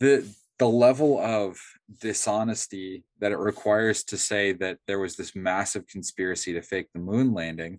[0.00, 0.26] the
[0.58, 1.58] the level of
[2.00, 6.98] dishonesty that it requires to say that there was this massive conspiracy to fake the
[6.98, 7.78] moon landing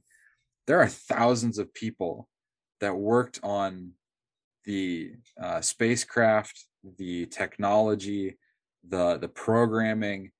[0.68, 2.30] there are thousands of people
[2.82, 3.94] that worked on
[4.66, 5.12] the
[5.42, 6.66] uh, spacecraft
[7.00, 8.38] the technology
[8.88, 10.32] the the programming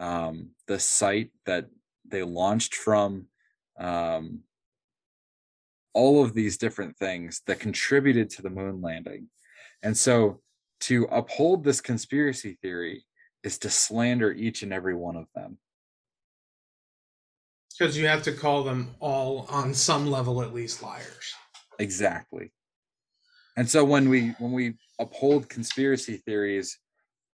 [0.00, 1.66] um, the site that
[2.04, 3.26] they launched from
[3.78, 4.40] um,
[5.92, 9.28] all of these different things that contributed to the moon landing
[9.84, 10.40] and so
[10.80, 13.04] to uphold this conspiracy theory
[13.44, 15.58] is to slander each and every one of them.
[17.78, 21.34] Because you have to call them all on some level at least liars.
[21.78, 22.52] Exactly.
[23.56, 26.78] And so when we when we uphold conspiracy theories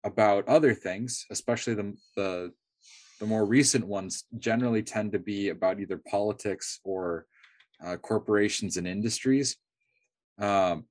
[0.04, 2.52] about other things, especially the the
[3.20, 7.26] the more recent ones generally tend to be about either politics or
[7.84, 9.56] uh, corporations and industries.
[10.38, 10.84] Um,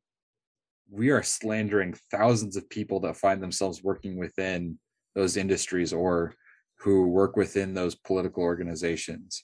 [0.89, 4.79] we are slandering thousands of people that find themselves working within
[5.15, 6.33] those industries or
[6.79, 9.43] who work within those political organizations.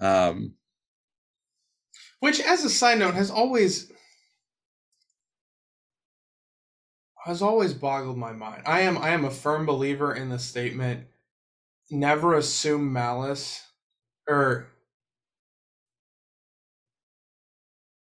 [0.00, 0.54] Um,
[2.20, 3.92] Which, as a side note, has always
[7.24, 8.62] has always boggled my mind.
[8.66, 11.06] I am I am a firm believer in the statement
[11.90, 13.62] never assume malice
[14.28, 14.68] or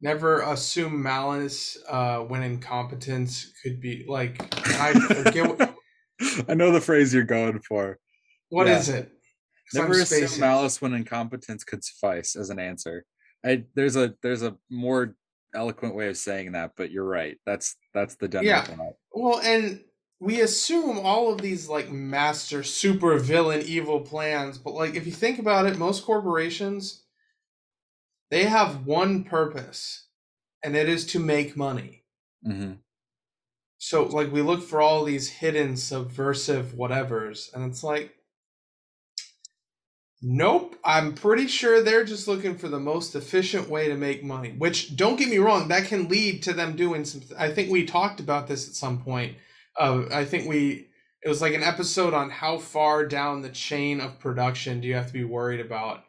[0.02, 4.38] never assume malice uh, when incompetence could be like
[4.80, 5.76] I forget what,
[6.49, 7.99] I know the phrase you're going for.
[8.49, 8.80] what Yeah.
[8.80, 9.12] is it?
[9.74, 13.06] Never assume malice when incompetence could suffice as an answer.
[13.45, 15.16] I there's a there's a more
[15.56, 17.38] eloquent way of saying that, but you're right.
[17.45, 18.66] That's that's the general Yeah.
[18.66, 18.93] thought.
[19.14, 19.82] Well, and
[20.20, 25.12] we assume all of these like master super villain evil plans, but like if you
[25.14, 27.01] think about it, most corporations
[28.32, 30.07] they have one purpose,
[30.63, 32.05] and it is to make money.
[32.47, 32.79] Mhm.
[33.77, 38.17] So like we look for all these hidden subversive whatevers, and it's like
[40.23, 40.75] Nope.
[40.86, 44.51] I'm pretty sure they're just looking for the most efficient way to make money.
[44.51, 47.21] Which, don't get me wrong, that can lead to them doing some.
[47.38, 49.36] I think we talked about this at some point.
[49.79, 50.88] Uh, I think we.
[51.23, 54.95] It was like an episode on how far down the chain of production do you
[54.95, 56.03] have to be worried about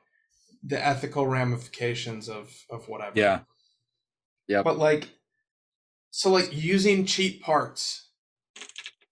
[0.63, 3.13] the ethical ramifications of of whatever.
[3.15, 3.41] Yeah.
[4.49, 4.63] Yeah.
[4.63, 5.09] But like,
[6.11, 8.09] so like using cheap parts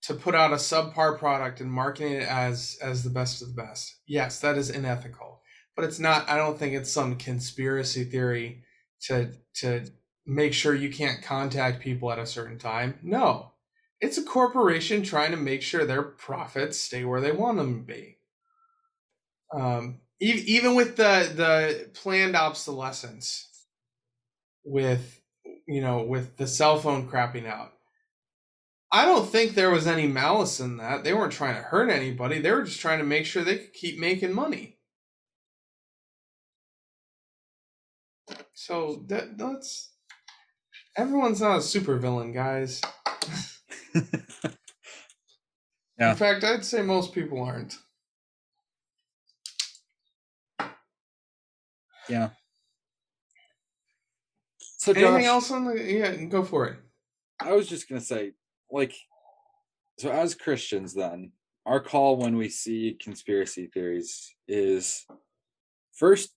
[0.03, 3.63] to put out a subpar product and marketing it as as the best of the
[3.63, 3.97] best.
[4.07, 5.41] Yes, that is unethical.
[5.77, 8.65] But it's not I don't think it's some conspiracy theory
[9.03, 9.87] to to
[10.27, 12.99] make sure you can't contact people at a certain time.
[13.03, 13.53] No.
[14.01, 17.85] It's a corporation trying to make sure their profits stay where they want them to
[17.85, 18.19] be.
[19.53, 23.49] Um even with the the planned obsolescence
[24.65, 25.21] with
[25.67, 27.73] you know with the cell phone crapping out
[28.93, 31.05] I don't think there was any malice in that.
[31.05, 32.41] They weren't trying to hurt anybody.
[32.41, 34.79] They were just trying to make sure they could keep making money.
[38.53, 39.93] So that that's
[40.97, 42.81] everyone's not a supervillain, guys.
[45.99, 46.11] Yeah.
[46.11, 47.79] In fact, I'd say most people aren't.
[52.11, 52.31] Yeah.
[54.79, 56.79] So Anything else on the yeah, go for it.
[57.41, 58.33] I was just gonna say,
[58.71, 58.95] like,
[59.99, 61.33] so as Christians, then
[61.67, 65.07] our call when we see conspiracy theories is
[65.93, 66.31] first,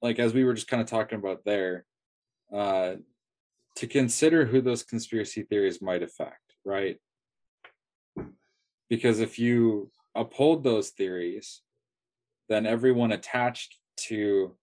[0.00, 1.84] like as we were just kind of talking about there,
[2.54, 2.94] uh,
[3.76, 6.98] to consider who those conspiracy theories might affect, right?
[8.88, 11.62] Because if you uphold those theories,
[12.48, 14.56] then everyone attached to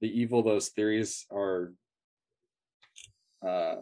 [0.00, 1.72] the evil those theories are
[3.46, 3.76] uh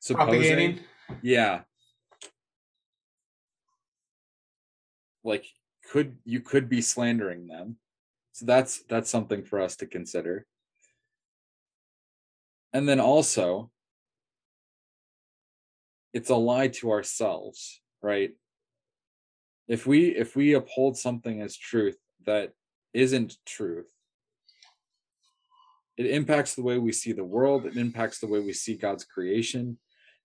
[0.00, 0.26] supposing.
[0.26, 0.80] Propagating.
[1.22, 1.60] yeah.
[5.24, 5.46] Like
[5.90, 7.76] could you could be slandering them.
[8.32, 10.46] So that's that's something for us to consider.
[12.72, 13.70] And then also
[16.12, 18.32] it's a lie to ourselves right?
[19.68, 21.96] If we if we uphold something as truth
[22.26, 22.52] that
[22.92, 23.90] isn't truth
[25.96, 29.04] it impacts the way we see the world it impacts the way we see god's
[29.04, 29.78] creation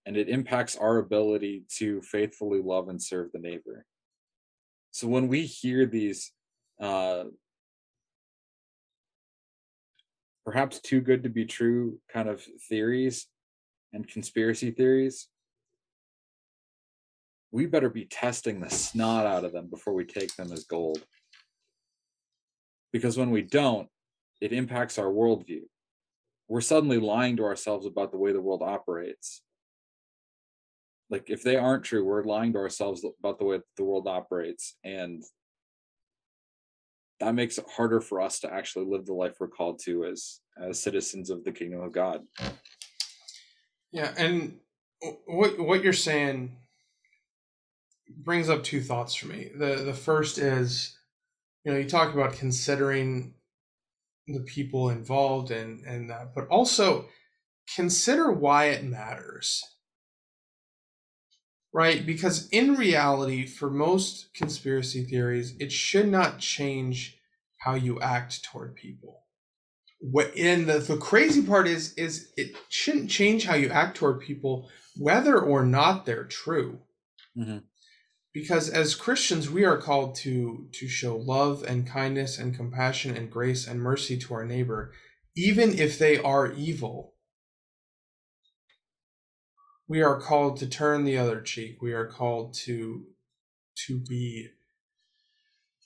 [0.07, 3.85] and it impacts our ability to faithfully love and serve the neighbor.
[4.91, 6.31] So when we hear these
[6.81, 7.25] uh
[10.45, 13.27] perhaps too good to be true kind of theories
[13.91, 15.27] and conspiracy theories
[17.51, 21.03] we better be testing the snot out of them before we take them as gold.
[22.93, 23.89] Because when we don't
[24.41, 25.61] it impacts our worldview.
[26.47, 29.41] We're suddenly lying to ourselves about the way the world operates.
[31.09, 34.75] Like if they aren't true we're lying to ourselves about the way the world operates
[34.83, 35.23] and
[37.19, 40.39] that makes it harder for us to actually live the life we're called to as
[40.61, 42.21] as citizens of the kingdom of god.
[43.91, 44.59] Yeah, and
[45.25, 46.57] what what you're saying
[48.09, 49.49] brings up two thoughts for me.
[49.55, 50.97] The the first is,
[51.63, 53.33] you know, you talk about considering
[54.27, 57.07] the people involved and and that, but also
[57.75, 59.63] consider why it matters.
[61.73, 62.05] Right?
[62.05, 67.17] Because in reality, for most conspiracy theories, it should not change
[67.59, 69.23] how you act toward people.
[69.99, 74.21] What and the, the crazy part is is it shouldn't change how you act toward
[74.21, 76.79] people whether or not they're true
[77.37, 77.66] Mhm.
[78.39, 83.31] Because as christians we are called to to show love and kindness and compassion and
[83.31, 84.91] grace and mercy to our neighbor
[85.37, 87.13] even if they are evil.
[89.87, 91.81] We are called to turn the other cheek.
[91.81, 93.05] We are called to
[93.85, 94.49] to be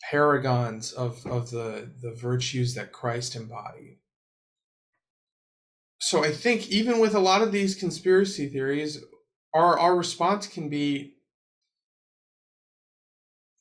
[0.10, 3.97] paragons of of the the virtues that christ embodied
[5.99, 9.04] so i think even with a lot of these conspiracy theories
[9.54, 11.14] our our response can be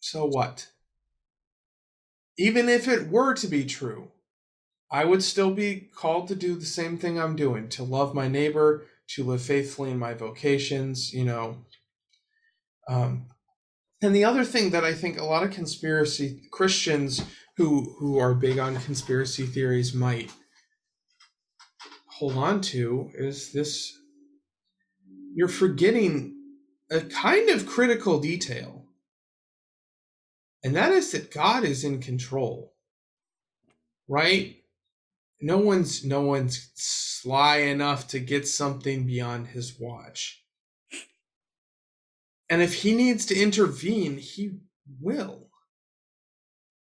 [0.01, 0.69] so what?
[2.39, 4.11] Even if it were to be true
[4.91, 8.29] i would still be called to do the same thing i'm doing to love my
[8.29, 11.59] neighbor to live faithfully in my vocations you know?
[12.89, 13.27] Um
[14.03, 17.23] and the other thing that i think a lot of conspiracy christians
[17.57, 20.33] who who are big on conspiracy theories might
[22.07, 23.97] hold on to is this
[25.35, 26.37] you're forgetting
[26.91, 28.80] a kind of critical detail
[30.63, 32.71] and that is that god is in control
[34.11, 34.57] right?
[35.41, 40.45] No one's no one's sly enough to get something beyond his watch.
[42.51, 44.59] And if he needs to intervene he
[45.01, 45.49] will.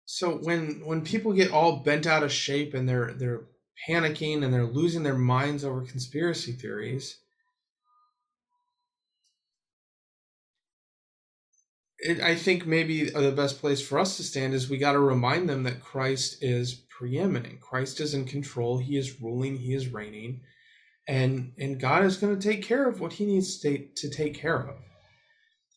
[0.05, 3.45] So when when people get all bent out of shape and they're they're
[3.87, 7.19] panicking and they're losing their minds over conspiracy theories
[11.99, 14.99] it, I think maybe the best place for us to stand is we got to
[14.99, 17.59] remind them that Christ is preeminent.
[17.61, 18.77] Christ is in control.
[18.77, 19.57] He is ruling.
[19.57, 20.41] He is reigning,
[21.07, 24.35] and and God is going to take care of what He needs to, to take
[24.35, 24.75] care of.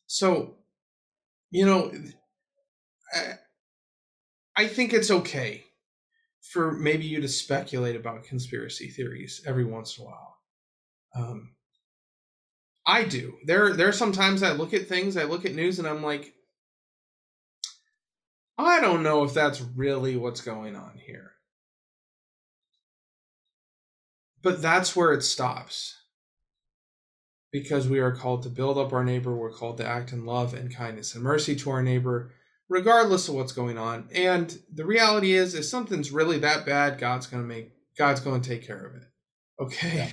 [0.07, 0.57] So,
[1.51, 1.93] you know,
[3.15, 3.35] I,
[4.57, 5.65] I think it's okay
[6.53, 10.37] for maybe you to speculate about conspiracy theories every once in a while.
[11.15, 11.52] Um,
[12.87, 13.35] I do.
[13.45, 16.35] There there are sometimes I look at things, I look at news and I'm like
[18.59, 21.33] I don't know if that's really what's going on here.
[24.43, 25.97] But that's where it stops.
[27.53, 30.55] Because we are called to build up our neighbor, we're called to act in love
[30.55, 32.33] and kindness and mercy to our neighbor,
[32.69, 34.09] regardless of what's going on.
[34.15, 38.67] And the reality is, if something's really that bad, God's gonna make God's gonna take
[38.67, 39.03] care of it.
[39.61, 39.97] Okay.
[39.97, 40.09] Yeah.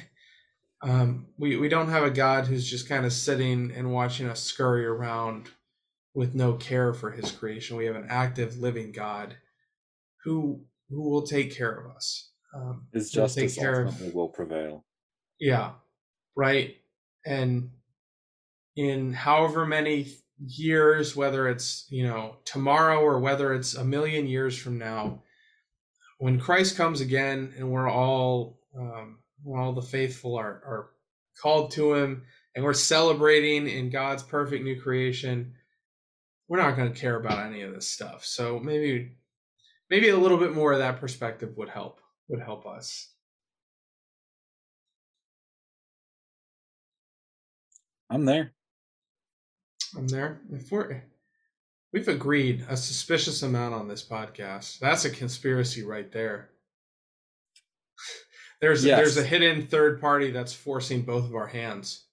[0.82, 4.41] Um, we we don't have a God who's just kind of sitting and watching us
[4.41, 5.49] scurry around
[6.13, 7.77] with no care for His creation.
[7.77, 9.36] We have an active, living God
[10.23, 12.32] who who will take care of us.
[12.55, 14.86] Um, His justice ultimately of, will prevail.
[15.39, 15.71] Yeah,
[16.36, 16.75] right.
[17.25, 17.71] And
[18.75, 20.07] in however many
[20.39, 25.23] years, whether it's you know tomorrow or whether it's a million years from now,
[26.19, 30.90] when Christ comes again and we're all um, when all the faithful are, are
[31.42, 32.24] called to him
[32.56, 35.54] and we're celebrating in God's perfect new creation,
[36.48, 38.26] we're not going to care about any of this stuff.
[38.26, 39.12] So maybe
[39.90, 43.12] maybe a little bit more of that perspective would help would help us.
[48.10, 48.52] I'm there.
[49.96, 50.42] I'm there.
[50.52, 51.04] If we're
[51.94, 54.80] we've agreed a suspicious amount on this podcast.
[54.80, 56.50] That's a conspiracy right there.
[58.62, 58.97] There's yes.
[58.97, 62.03] there's a hidden third party that's forcing both of our hands.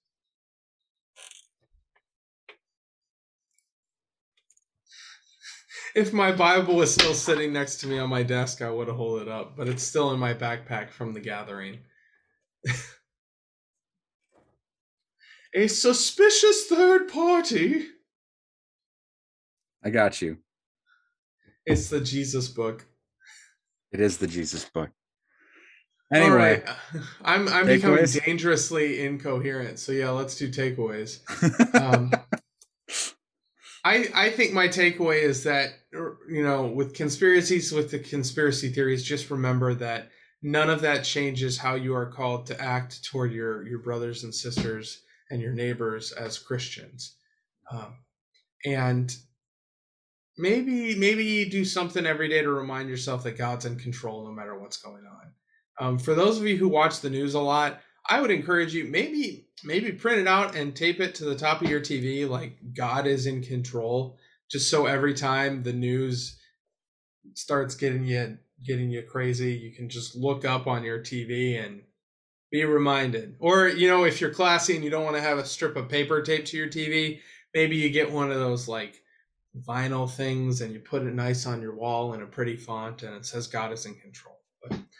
[5.95, 8.97] If my Bible was still sitting next to me on my desk, I would have
[8.97, 11.79] held it up, but it's still in my backpack from the gathering.
[15.55, 17.87] a suspicious third party.
[19.83, 20.37] I got you.
[21.65, 22.85] It's the Jesus book.
[23.91, 24.91] It is the Jesus book.
[26.11, 26.63] Anyway,
[27.21, 29.79] I'm I'm becoming dangerously incoherent.
[29.79, 31.19] So yeah, let's do takeaways.
[31.75, 32.11] um,
[33.83, 38.69] I I think my takeaway is that er, you know with conspiracies with the conspiracy
[38.69, 40.09] theories, just remember that
[40.41, 44.33] none of that changes how you are called to act toward your your brothers and
[44.33, 47.17] sisters and your neighbors as Christians,
[47.69, 47.95] um,
[48.65, 49.13] and
[50.37, 54.31] maybe maybe you do something every day to remind yourself that God's in control no
[54.31, 55.33] matter what's going on.
[55.79, 58.85] Um, for those of you who watch the news a lot, I would encourage you
[58.85, 62.57] maybe maybe print it out and tape it to the top of your TV like
[62.75, 64.17] God is in control
[64.49, 66.39] just so every time the news
[67.33, 71.81] starts getting you getting you crazy you can just look up on your TV and
[72.49, 73.35] be reminded.
[73.39, 75.89] Or you know if you're classy and you don't want to have a strip of
[75.89, 77.19] paper taped to your TV
[77.53, 79.01] maybe you get one of those like
[79.67, 83.15] vinyl things and you put it nice on your wall in a pretty font and
[83.15, 84.36] it says God is in control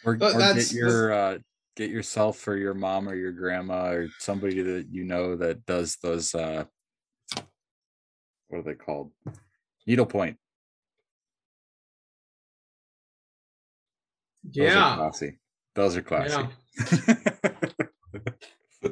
[0.08, 1.38] or, or get your uh,
[1.76, 5.98] get yourself or your mom or your grandma or somebody that you know that does
[6.02, 6.66] those uh
[8.48, 9.12] what are they called?
[9.86, 10.38] Needlepoint
[14.52, 15.38] yeah those are classy.
[15.76, 16.48] Those are classy.
[18.82, 18.92] Yeah.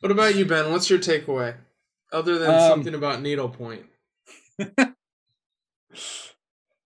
[0.00, 0.70] what about you ben?
[0.70, 1.56] What's your takeaway
[2.12, 3.86] other than um, something about needlepoint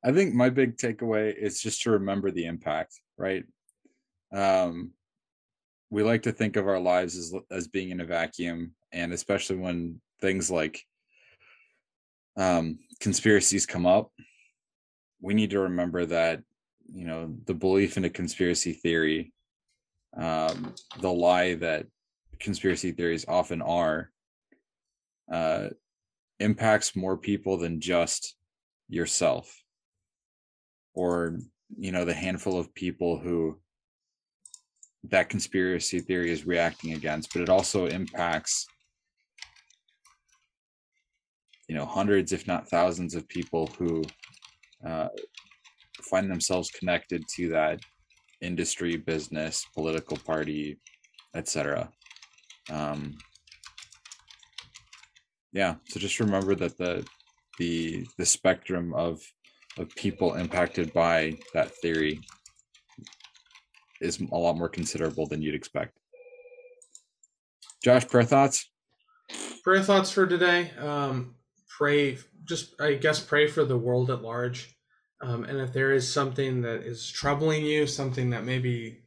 [0.02, 3.44] I think my big takeaway is just to remember the impact, right?
[4.32, 4.92] Um,
[5.90, 9.56] we like to think of our lives as as being in a vacuum, and especially
[9.56, 10.82] when things like
[12.36, 14.10] um, conspiracies come up,
[15.20, 16.42] we need to remember that
[16.86, 19.32] you know the belief in a conspiracy theory,
[20.16, 21.86] um, the lie that
[22.38, 24.10] conspiracy theories often are,
[25.30, 25.68] uh,
[26.38, 28.34] impacts more people than just
[28.88, 29.60] yourself
[30.94, 31.38] or
[31.78, 33.58] you know the handful of people who
[35.04, 38.66] that conspiracy theory is reacting against but it also impacts
[41.68, 44.02] you know hundreds if not thousands of people who
[44.86, 45.08] uh,
[46.02, 47.80] find themselves connected to that
[48.40, 50.78] industry business political party
[51.36, 51.88] etc
[52.70, 53.16] um
[55.52, 57.06] yeah so just remember that the
[57.58, 59.20] the the spectrum of
[59.78, 62.20] of people impacted by that theory
[64.00, 65.98] is a lot more considerable than you'd expect.
[67.82, 68.70] Josh, prayer thoughts?
[69.62, 70.70] Prayer thoughts for today.
[70.78, 71.36] Um,
[71.68, 74.76] pray, just I guess pray for the world at large.
[75.22, 79.02] Um, and if there is something that is troubling you, something that maybe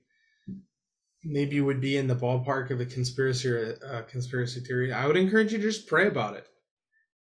[1.24, 5.08] maybe would be in the ballpark of a conspiracy or a, a conspiracy theory, I
[5.08, 6.48] would encourage you to just pray about it,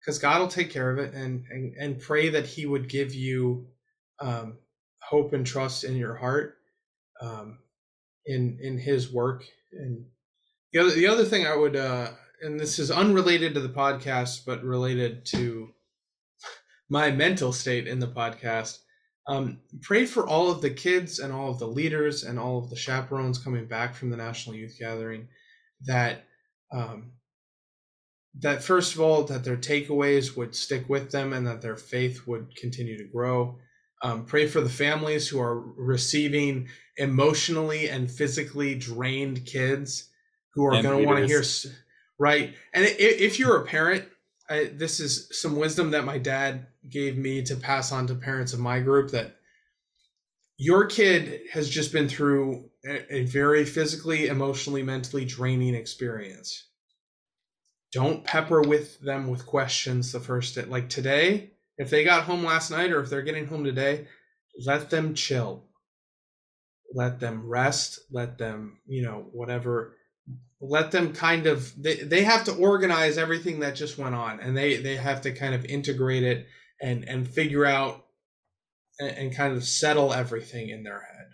[0.04, 3.14] because God will take care of it, and and and pray that He would give
[3.14, 3.68] you
[4.20, 4.58] um,
[5.02, 6.58] hope and trust in your heart,
[7.22, 7.60] um,
[8.26, 9.46] in in His work.
[9.72, 10.06] And
[10.72, 14.46] the other the other thing I would, uh, and this is unrelated to the podcast,
[14.46, 15.70] but related to
[16.90, 18.80] my mental state in the podcast.
[19.26, 22.70] Um, pray for all of the kids and all of the leaders and all of
[22.70, 25.30] the chaperones coming back from the National Youth Gathering
[25.86, 26.26] that
[26.74, 27.14] um,
[28.40, 32.26] that first of all that their takeaways would stick with them and that their faith
[32.28, 33.58] would continue to grow.
[34.02, 36.68] Um, pray for the families who are receiving
[36.98, 40.10] emotionally and physically drained kids
[40.54, 41.44] who are going to want to hear
[42.20, 42.54] right.
[42.74, 44.06] And if you're a parent,
[44.50, 48.54] I, this is some wisdom that my dad gave me to pass on to parents
[48.54, 49.38] of my group that
[50.58, 56.68] your kid has just been through a, a very physically, emotionally, mentally draining experience.
[57.94, 60.64] Don't pepper with them with questions the first day.
[60.64, 64.08] Like today, if they got home last night or if they're getting home today,
[64.66, 65.66] let them chill.
[66.94, 68.00] Let them rest.
[68.12, 69.96] Let them, you know, whatever
[70.66, 74.56] let them kind of they, they have to organize everything that just went on and
[74.56, 76.48] they they have to kind of integrate it
[76.82, 78.06] and and figure out
[79.00, 81.28] and, and kind of settle everything in their head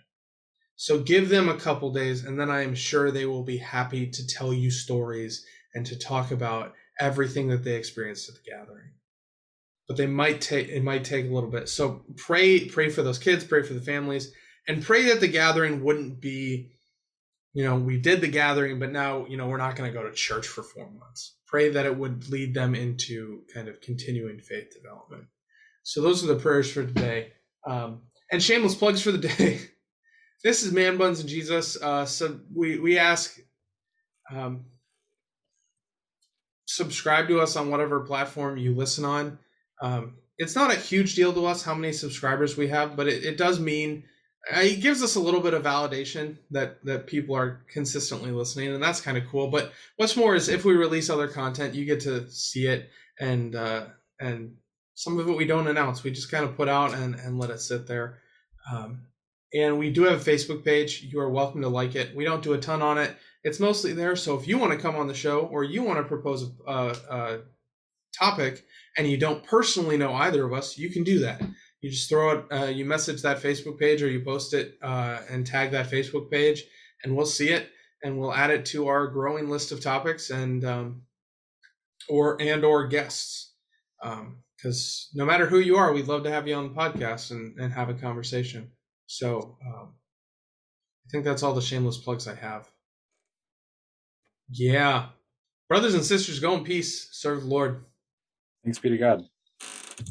[0.74, 4.10] so give them a couple days and then i am sure they will be happy
[4.10, 5.44] to tell you stories
[5.74, 8.90] and to talk about everything that they experienced at the gathering
[9.88, 13.18] but they might take it might take a little bit so pray pray for those
[13.18, 14.32] kids pray for the families
[14.68, 16.70] and pray that the gathering wouldn't be
[17.52, 20.06] you know, we did the gathering, but now, you know, we're not going to go
[20.06, 21.36] to church for four months.
[21.46, 25.24] Pray that it would lead them into kind of continuing faith development.
[25.82, 27.32] So those are the prayers for today.
[27.66, 29.60] Um, and shameless plugs for the day.
[30.44, 31.80] this is Man Buns and Jesus.
[31.80, 33.36] Uh, so we, we ask,
[34.32, 34.66] um,
[36.70, 39.38] subscribe to us on whatever platform you listen on.
[39.82, 43.24] Um, it's not a huge deal to us how many subscribers we have, but it,
[43.24, 44.04] it does mean
[44.54, 48.72] uh, it gives us a little bit of validation that that people are consistently listening
[48.72, 49.48] and that's kind of cool.
[49.48, 53.54] But what's more is if we release other content you get to see it and
[53.54, 53.86] uh
[54.20, 54.54] and
[54.94, 56.04] some of it we don't announce.
[56.04, 58.18] We just kind of put out and and let it sit there.
[58.72, 59.02] Um
[59.52, 61.02] and we do have a facebook page.
[61.02, 62.14] You are welcome to like it.
[62.14, 64.78] We don't do a ton on it it's mostly there so if you want to
[64.78, 67.40] come on the show or you want to propose a, a, a
[68.18, 68.64] topic
[68.96, 71.40] and you don't personally know either of us you can do that.
[71.80, 75.20] You just throw it uh, you message that facebook page or you post it uh,
[75.30, 76.64] and tag that facebook page
[77.02, 77.70] and we'll see it
[78.02, 81.02] and we'll add it to our growing list of topics and um,
[82.08, 83.54] or and or guests.
[84.02, 87.58] Because no matter who you are we'd love to have you on the podcast and,
[87.58, 88.70] and have a conversation.
[89.06, 89.94] So um,
[91.06, 92.68] i think that's all the shameless plugs i have
[94.52, 95.06] yeah.
[95.68, 97.08] Brothers and sisters go in peace.
[97.12, 97.84] Serve the lord.
[98.64, 99.24] Thanks be to God.